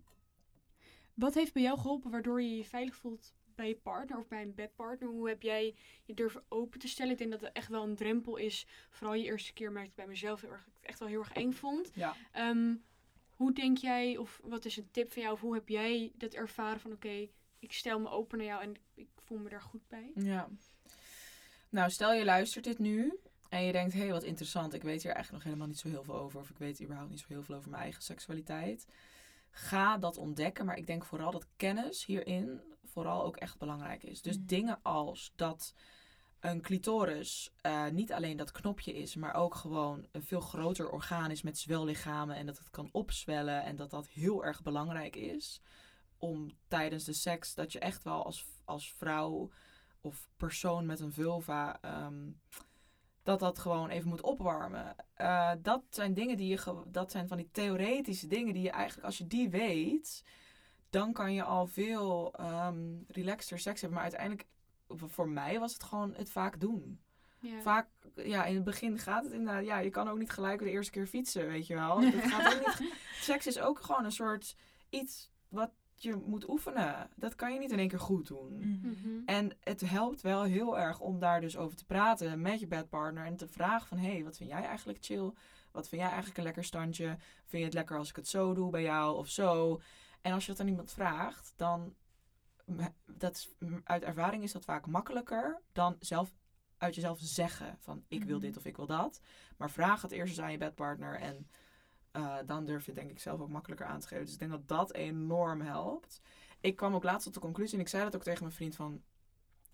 [1.14, 4.42] Wat heeft bij jou geholpen waardoor je je veilig voelt bij je partner of bij
[4.42, 5.10] een bedpartner?
[5.10, 7.12] Hoe heb jij je durven open te stellen?
[7.12, 8.66] Ik denk dat het echt wel een drempel is.
[8.90, 11.34] Vooral je eerste keer merkte ik bij mezelf heel erg, ik echt wel heel erg
[11.34, 11.92] eng vond.
[11.94, 12.16] Ja.
[12.32, 12.76] Ehm,
[13.30, 16.34] hoe denk jij, of wat is een tip van jou, of hoe heb jij dat
[16.34, 17.28] ervaren van oké,
[17.60, 20.12] ik stel me open naar jou en ik voel me daar goed bij?
[20.16, 20.50] Ja.
[21.70, 24.74] Nou, stel je luistert dit nu en je denkt, hé, hey, wat interessant.
[24.74, 26.40] Ik weet hier eigenlijk nog helemaal niet zo heel veel over.
[26.40, 28.88] Of ik weet überhaupt niet zo heel veel over mijn eigen seksualiteit.
[29.52, 34.22] Ga dat ontdekken, maar ik denk vooral dat kennis hierin vooral ook echt belangrijk is.
[34.22, 34.46] Dus Mm.
[34.46, 35.74] dingen als dat
[36.40, 41.32] een clitoris eh, niet alleen dat knopje is, maar ook gewoon een veel groter orgaan
[41.32, 45.62] is met zwellichamen en dat het kan opzwellen en dat dat heel erg belangrijk is
[46.18, 49.50] om tijdens de seks dat je echt wel als, als vrouw
[50.02, 52.30] of persoon met een vulva, ehm,
[53.24, 54.96] dat dat gewoon even moet opwarmen.
[55.14, 59.06] Eh, dat zijn dingen die je, dat zijn van die theoretische dingen die je eigenlijk,
[59.06, 60.24] als je die weet,
[60.90, 62.78] dan kan je al veel ehm
[63.08, 64.00] relaxter seks hebben.
[64.00, 64.48] Maar uiteindelijk,
[64.88, 67.00] voor mij was het gewoon het vaak doen.
[67.42, 67.62] Ja.
[67.62, 70.70] Vaak, ja, in het begin gaat het inderdaad, ja, je kan ook niet gelijk de
[70.70, 72.02] eerste keer fietsen, weet je wel.
[72.02, 72.94] Dat gaat ook niet.
[73.22, 74.56] Seks is ook gewoon een soort
[74.90, 77.10] iets wat je moet oefenen.
[77.16, 78.58] Dat kan je niet in één keer goed doen.
[78.58, 78.88] Mhm.
[78.88, 79.22] Mhm.
[79.26, 83.26] En het helpt wel heel erg om daar dus over te praten met je bedpartner
[83.26, 85.32] en te vragen van, hé, hey, wat vind jij eigenlijk chill?
[85.72, 87.18] Wat vind jij eigenlijk een lekker standje?
[87.46, 89.82] Vind je het lekker als ik het zo doe bij jou of zo?
[90.22, 91.96] En als je dat aan iemand vraagt, dan,
[93.06, 93.50] dat is,
[93.84, 96.32] uit ervaring is dat vaak makkelijker dan zelf
[96.78, 98.46] uit jezelf zeggen van, ik wil Mhm.
[98.46, 99.22] dit of ik wil dat.
[99.58, 101.50] Maar vraag het eerst eens aan je bedpartner en
[102.12, 104.24] eh, dan durf je het denk ik zelf ook makkelijker aan te geven.
[104.24, 106.22] Dus ik denk dat dat enorm helpt.
[106.60, 108.76] Ik kwam ook laatst tot de conclusie en ik zei dat ook tegen mijn vriend
[108.76, 109.02] van...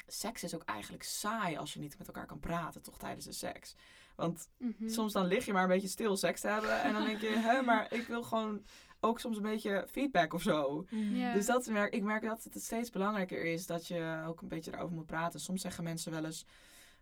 [0.08, 3.32] Seks is ook eigenlijk saai als je niet met elkaar kan praten, toch, tijdens de
[3.32, 3.76] seks.
[4.16, 4.90] Want Mhm.
[4.90, 7.28] soms dan lig je maar een beetje stil seks te hebben en dan denk je,
[7.38, 8.64] hè, maar ik wil gewoon
[9.00, 10.86] ook soms een beetje feedback of zo.
[10.90, 11.34] Mhm.
[11.34, 14.74] Dus dat merk, ik merk dat het steeds belangrijker is dat je ook een beetje
[14.74, 15.40] erover moet praten.
[15.40, 16.46] Soms zeggen mensen wel eens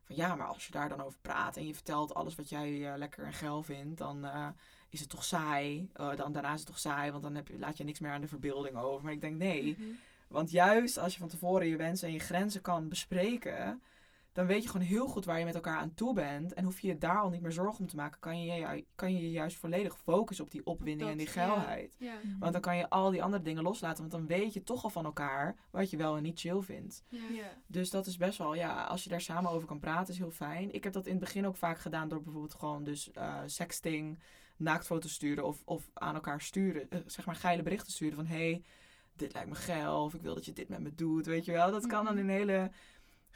[0.03, 2.91] van ja, maar als je daar dan over praat en je vertelt alles wat jij
[2.91, 4.47] eh, lekker en geil vindt, dan eh,
[4.89, 5.89] is het toch saai.
[5.93, 8.11] Eh, dan, daarna is het toch saai, want dan heb je, laat je niks meer
[8.11, 9.03] aan de verbeelding over.
[9.03, 9.89] Maar ik denk nee, Mhm.
[10.27, 13.81] want juist als je van tevoren je wensen en je grenzen kan bespreken,
[14.33, 16.53] dan weet je gewoon heel goed waar je met elkaar aan toe bent.
[16.53, 18.19] En hoef je je daar al niet meer zorgen om te maken.
[18.19, 21.31] Kan je je, kan je je juist volledig focussen op die opwinding en die ja.
[21.31, 21.95] geilheid.
[21.99, 22.13] Ja.
[22.23, 22.39] Mhm.
[22.39, 23.99] Want dan kan je al die andere dingen loslaten.
[23.99, 27.03] Want dan weet je toch al van elkaar wat je wel en niet chill vindt.
[27.09, 27.19] Ja.
[27.31, 27.49] Ja.
[27.67, 30.31] Dus dat is best wel, ja, als je daar samen over kan praten, is heel
[30.31, 30.73] fijn.
[30.73, 34.19] Ik heb dat in het begin ook vaak gedaan door bijvoorbeeld gewoon dus eh, sexting,
[34.57, 36.89] naaktfoto's sturen of, of aan elkaar sturen.
[36.89, 38.63] eh, zeg maar geile berichten sturen van, hey,
[39.15, 40.03] dit lijkt me geil.
[40.03, 41.71] Of ik wil dat je dit met me doet, weet je wel.
[41.71, 42.23] Dat kan dan Mhm.
[42.23, 42.71] in een hele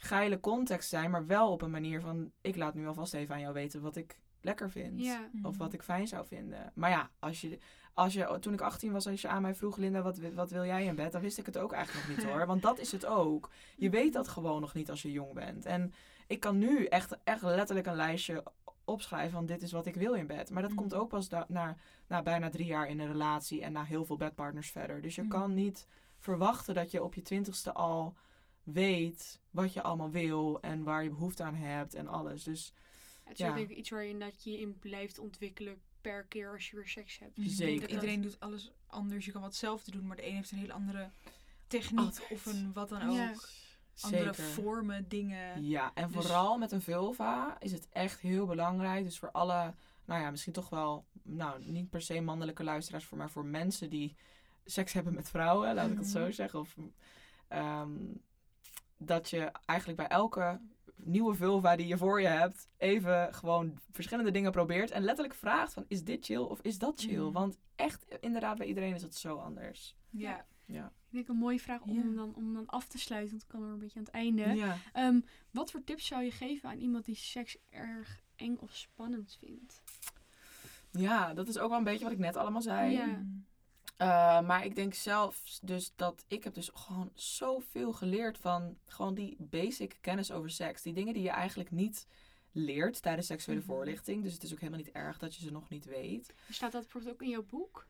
[0.00, 3.40] geile context zijn, maar wel op een manier van, ik laat nu alvast even aan
[3.40, 5.00] jou weten wat ik lekker vind.
[5.00, 5.28] Ja.
[5.42, 6.72] Of wat ik fijn zou vinden.
[6.74, 7.58] Maar ja, als je,
[7.94, 10.64] als je, toen ik 18 was, als je aan mij vroeg, Linda, wat, wat wil
[10.64, 11.12] jij in bed?
[11.12, 12.46] Dan wist ik het ook eigenlijk nog niet hoor.
[12.46, 13.50] Want dat is het ook.
[13.76, 15.66] Je weet dat gewoon nog niet als je jong bent.
[15.66, 15.92] En
[16.26, 18.42] ik kan nu echt, echt letterlijk een lijstje
[18.84, 20.50] opschrijven van dit is wat ik wil in bed.
[20.50, 20.80] Maar dat Mhm.
[20.80, 21.76] komt ook pas na,
[22.06, 25.00] na bijna drie jaar in een relatie en na heel veel bedpartners verder.
[25.02, 25.30] Dus je Mhm.
[25.30, 25.86] kan niet
[26.18, 28.14] verwachten dat je op je twintigste al
[28.72, 32.42] weet wat je allemaal wil en waar je behoefte aan hebt en alles.
[32.42, 32.72] Dus
[33.24, 33.56] Het is Ja.
[33.56, 37.18] ik iets waar je, dat je in blijft ontwikkelen per keer als je weer seks
[37.18, 37.36] hebt.
[37.36, 37.80] Dus ik denk Zeker.
[37.80, 39.24] dat dat- Iedereen doet alles anders.
[39.24, 41.10] Je kan wat hetzelfde doen, maar de een heeft een hele andere
[41.66, 42.30] techniek Altijd.
[42.30, 43.14] of een wat dan ook.
[43.16, 43.34] Ja.
[44.00, 44.44] Andere zeker.
[44.52, 45.64] vormen, dingen.
[45.64, 49.04] Ja, en Dus- vooral met een vulva is het echt heel belangrijk.
[49.04, 53.18] Dus voor alle, nou ja, misschien toch wel, nou niet per se mannelijke luisteraars, voor,
[53.18, 54.16] maar voor mensen die
[54.64, 56.32] seks hebben met vrouwen, laat ik het zo Mhm.
[56.32, 56.58] zeggen.
[56.60, 56.74] Of,
[57.48, 57.90] ehm,
[58.98, 60.60] dat je eigenlijk bij elke
[60.96, 64.90] nieuwe vulva die je voor je hebt, even gewoon verschillende dingen probeert.
[64.90, 67.22] En letterlijk vraagt van, is dit chill of is dat chill?
[67.22, 67.32] Mhm.
[67.32, 69.96] Want echt, inderdaad, bij iedereen is het zo anders.
[70.10, 70.46] Ja.
[70.64, 70.86] Ja.
[70.86, 72.16] Ik denk een mooie vraag om, Ja.
[72.16, 74.42] dan, om dan af te sluiten, want ik kan er een beetje aan het einde.
[74.54, 74.76] Ja.
[74.92, 75.20] Ehm,
[75.50, 79.82] wat voor tips zou je geven aan iemand die seks erg eng of spannend vindt?
[80.90, 82.92] ja, dat is ook wel een beetje wat ik net allemaal zei.
[82.92, 83.22] Ja.
[84.02, 89.14] Uh, maar ik denk zelf dus dat ik heb dus gewoon zoveel geleerd van gewoon
[89.14, 90.82] die basic kennis over seks.
[90.82, 92.06] Die dingen die je eigenlijk niet
[92.52, 93.68] leert tijdens seksuele Mhm.
[93.70, 94.22] voorlichting.
[94.22, 96.34] Dus het is ook helemaal niet erg dat je ze nog niet weet.
[96.50, 97.86] Staat dat bijvoorbeeld ook in jouw boek?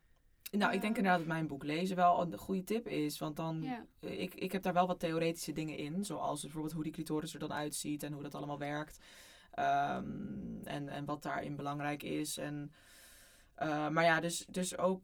[0.51, 0.89] Nou, ik denk Ja.
[0.99, 3.19] inderdaad dat mijn boek lezen wel een goede tip is.
[3.19, 3.65] Want dan,
[4.01, 6.05] eh, ik, ik heb daar wel wat theoretische dingen in.
[6.05, 8.99] Zoals bijvoorbeeld hoe die clitoris er dan uitziet en hoe dat allemaal werkt.
[9.51, 12.39] Ehm, en, en wat daarin belangrijk is.
[12.39, 12.73] En,
[13.55, 15.03] eh, maar ja, dus, dus ook,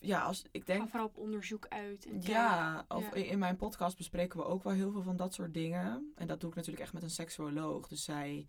[0.00, 2.06] ja, als, ik denk Ga vooral op onderzoek uit.
[2.06, 3.12] En Ja, of Ja.
[3.14, 6.12] in- mijn podcast bespreken we ook wel heel veel van dat soort dingen.
[6.14, 7.88] En dat doe ik natuurlijk echt met een seksuoloog.
[7.88, 8.46] Dus zij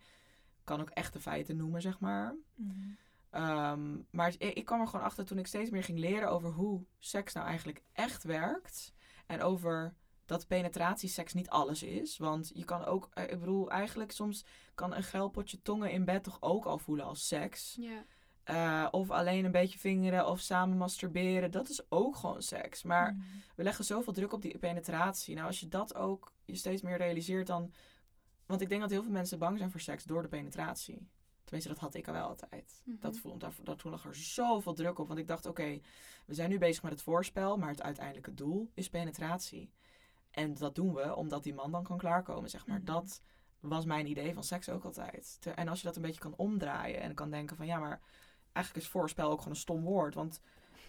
[0.63, 2.35] kan ook echt de feiten noemen, zeg maar.
[2.55, 2.89] Mhm.
[3.29, 6.85] Ehm, maar ik kwam er gewoon achter toen ik steeds meer ging leren over hoe
[6.99, 8.93] seks nou eigenlijk echt werkt.
[9.25, 9.93] En over
[10.25, 12.17] dat penetratieseks niet alles is.
[12.17, 16.05] Want je kan ook, eh, ik bedoel, eigenlijk soms kan een geil potje tongen in
[16.05, 17.75] bed toch ook al voelen als seks.
[17.79, 18.05] Ja.
[18.51, 21.51] Eh, of alleen een beetje vingeren of samen masturberen.
[21.51, 22.83] Dat is ook gewoon seks.
[22.83, 23.21] Maar Mhm.
[23.55, 25.35] we leggen zoveel druk op die penetratie.
[25.35, 27.73] Nou, als je dat ook je steeds meer realiseert, dan.
[28.45, 31.07] Want ik denk dat heel veel mensen bang zijn voor seks door de penetratie.
[31.43, 32.81] Tenminste, dat had ik al wel altijd.
[32.85, 32.95] Mhm.
[32.99, 35.07] Dat voelde, daar, daar, toen lag er zoveel druk op.
[35.07, 35.79] Want ik dacht, oké,
[36.25, 39.71] we zijn nu bezig met het voorspel, maar het uiteindelijke doel is penetratie.
[40.31, 42.77] En dat doen we omdat die man dan kan klaarkomen, zeg maar.
[42.77, 42.85] Mhm.
[42.85, 43.21] Dat
[43.59, 45.39] was mijn idee van seks ook altijd.
[45.55, 48.01] En als je dat een beetje kan omdraaien en kan denken van, ja, maar
[48.53, 50.13] eigenlijk is voorspel ook gewoon een stom woord.
[50.13, 50.41] Want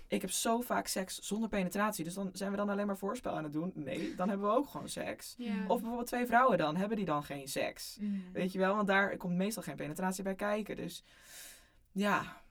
[0.09, 2.05] ik heb zo vaak seks zonder penetratie.
[2.05, 3.73] Dus dan zijn we dan alleen maar voorspel aan het doen.
[3.75, 5.35] Nee, dan hebben we ook gewoon seks.
[5.39, 5.55] Ja.
[5.67, 7.97] Of bijvoorbeeld twee vrouwen dan, hebben die dan geen seks?
[8.01, 8.25] Mm.
[8.33, 10.77] Weet je wel, want daar komt meestal geen penetratie bij kijken.
[10.77, 11.05] Dus
[11.93, 12.42] ja,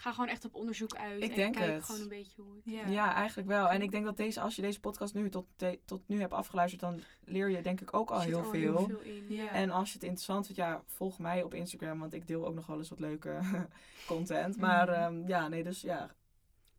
[0.00, 1.22] Ga gewoon echt op onderzoek uit.
[1.22, 1.84] Ik en denk kijk het.
[1.84, 2.62] gewoon een beetje hoe het...
[2.64, 2.86] Ja.
[2.86, 3.14] ja.
[3.14, 3.68] eigenlijk wel.
[3.68, 5.46] En ik denk dat deze, als je deze podcast nu tot,
[5.84, 8.76] tot nu hebt afgeluisterd, dan leer je denk ik ook al heel al veel.
[8.76, 9.24] heel veel in.
[9.34, 9.48] Ja.
[9.50, 12.54] En als je het interessant vindt, ja, volg mij op Instagram, want ik deel ook
[12.54, 13.38] nog wel eens wat leuke
[14.06, 14.56] content.
[14.56, 14.96] Maar Mhm.
[14.98, 16.10] ehm, ja, nee, dus ja,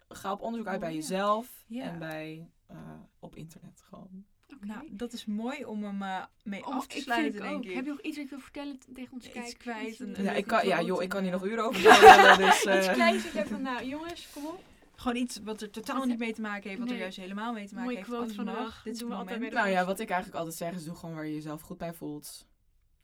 [0.10, 1.02] ga op onderzoek uit bij Oh, ja.
[1.02, 1.84] jezelf Ja.
[1.84, 2.78] en bij eh,
[3.20, 4.26] op internet gewoon.
[4.60, 7.56] Nou, dat is mooi om hem eh, mee Oh, af te ik sluiten, ik denk
[7.56, 7.64] ook.
[7.64, 7.74] ik.
[7.74, 9.58] Heb je nog iets wat je wil vertellen tegen ons Iets kijkers?
[9.58, 11.82] kwijt, een- een Ja, ik kan, ja, joh, ik kan hier nog eh, uren over
[11.82, 12.38] vertellen.
[12.38, 14.64] dus, eh, Iets kleins dat je denkt van, nou jongens, kom op.
[14.96, 17.54] Gewoon iets wat er totaal Wat- niet mee te maken heeft, wat er juist helemaal
[17.54, 18.08] mee te maken Mooie heeft.
[18.10, 18.84] quote Alles van dag.
[18.84, 20.96] Dit is Doen het we altijd Nou ja, wat ik eigenlijk altijd zeg is doe
[20.96, 22.50] gewoon waar je jezelf goed bij voelt.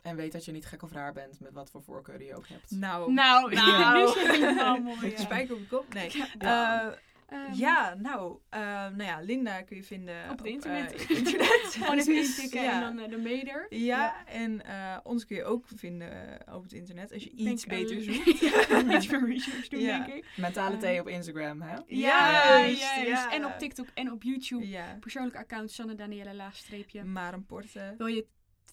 [0.01, 2.47] En weet dat je niet gek of raar bent met wat voor voorkeuren je ook
[2.47, 2.71] hebt.
[2.71, 4.13] Nou, Nou, Nou.
[4.13, 4.99] dit is helemaal mooi.
[5.15, 5.93] de spijker op de kop?
[5.93, 6.11] Nee.
[6.39, 6.83] Ja.
[6.87, 6.93] Eh,
[7.27, 10.93] Ehm, ja, nou, eh, nou ja, Linda kun je vinden Op het internet.
[10.95, 11.49] eh, internet.
[11.77, 12.73] Gewoon even Precies, intikken ja.
[12.73, 13.65] en dan eh, de meder.
[13.69, 18.01] Ja, en eh, ons kun je ook vinden op het internet als je iets beter
[18.01, 18.27] zoekt.
[18.95, 19.97] iets meer research doen, Ja.
[20.05, 20.25] denk ik.
[20.35, 21.75] Mentale Eh, thee op Instagram, hè?
[21.87, 23.31] Ja, Juist, ja.
[23.31, 24.67] En op TikTok en op YouTube.
[24.67, 27.03] Ja, Persoonlijke account Sanne Daniela Laagstreepje.
[27.03, 27.93] maar een porte.
[27.97, 28.25] Wil je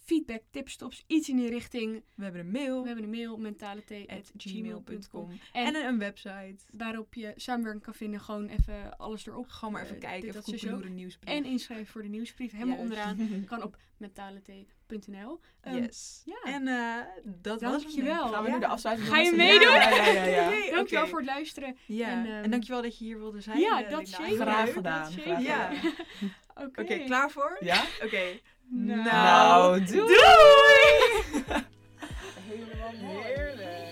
[0.04, 2.02] feedback, tips, tops, iets in die richting?
[2.14, 2.80] We hebben een mail.
[2.80, 4.38] We hebben een mail, mentaleT@gmail.com.
[4.38, 5.30] gmail.com.
[5.52, 6.56] En, En een, website.
[6.70, 8.20] waarop je samenwerking kan vinden.
[8.20, 9.48] Gewoon even alles erop.
[9.48, 10.32] Gewoon maar even Eh, kijken.
[10.32, 10.66] dit, Even zo.
[10.66, 11.34] beloeren nieuwsbrief.
[11.34, 12.52] En inschrijven voor de nieuwsbrief.
[12.52, 13.16] Helemaal onderaan.
[13.46, 15.40] Kan op mentaleT.nl.
[15.60, 16.22] Ehm, Yes.
[16.24, 16.52] ja.
[16.52, 18.14] En eh, dat was Dankjewel.
[18.14, 18.34] denk ik.
[18.34, 18.54] Gaan we Ja.
[18.54, 19.68] nu de afsluiting Ga je meedoen?
[19.72, 20.12] Ja, ja, ja.
[20.12, 20.48] ja, ja.
[20.58, 21.76] Nee, Dankjewel voor het luisteren.
[21.86, 23.58] Ja, En, en, ehm, dankjewel dat je hier wilde zijn.
[23.58, 24.34] Ja, eh, dat zeker.
[24.36, 25.12] Graag Dat gedaan.
[25.12, 25.70] graag Ja.
[25.72, 25.92] gedaan.
[26.66, 26.80] Oké.
[26.82, 27.56] Oké, klaar voor?
[27.60, 27.84] Ja?
[28.04, 28.22] Oké.
[28.70, 29.96] Nou, Nou, doei!
[29.96, 30.14] doei!
[32.48, 33.83] Helemaal heerlijk.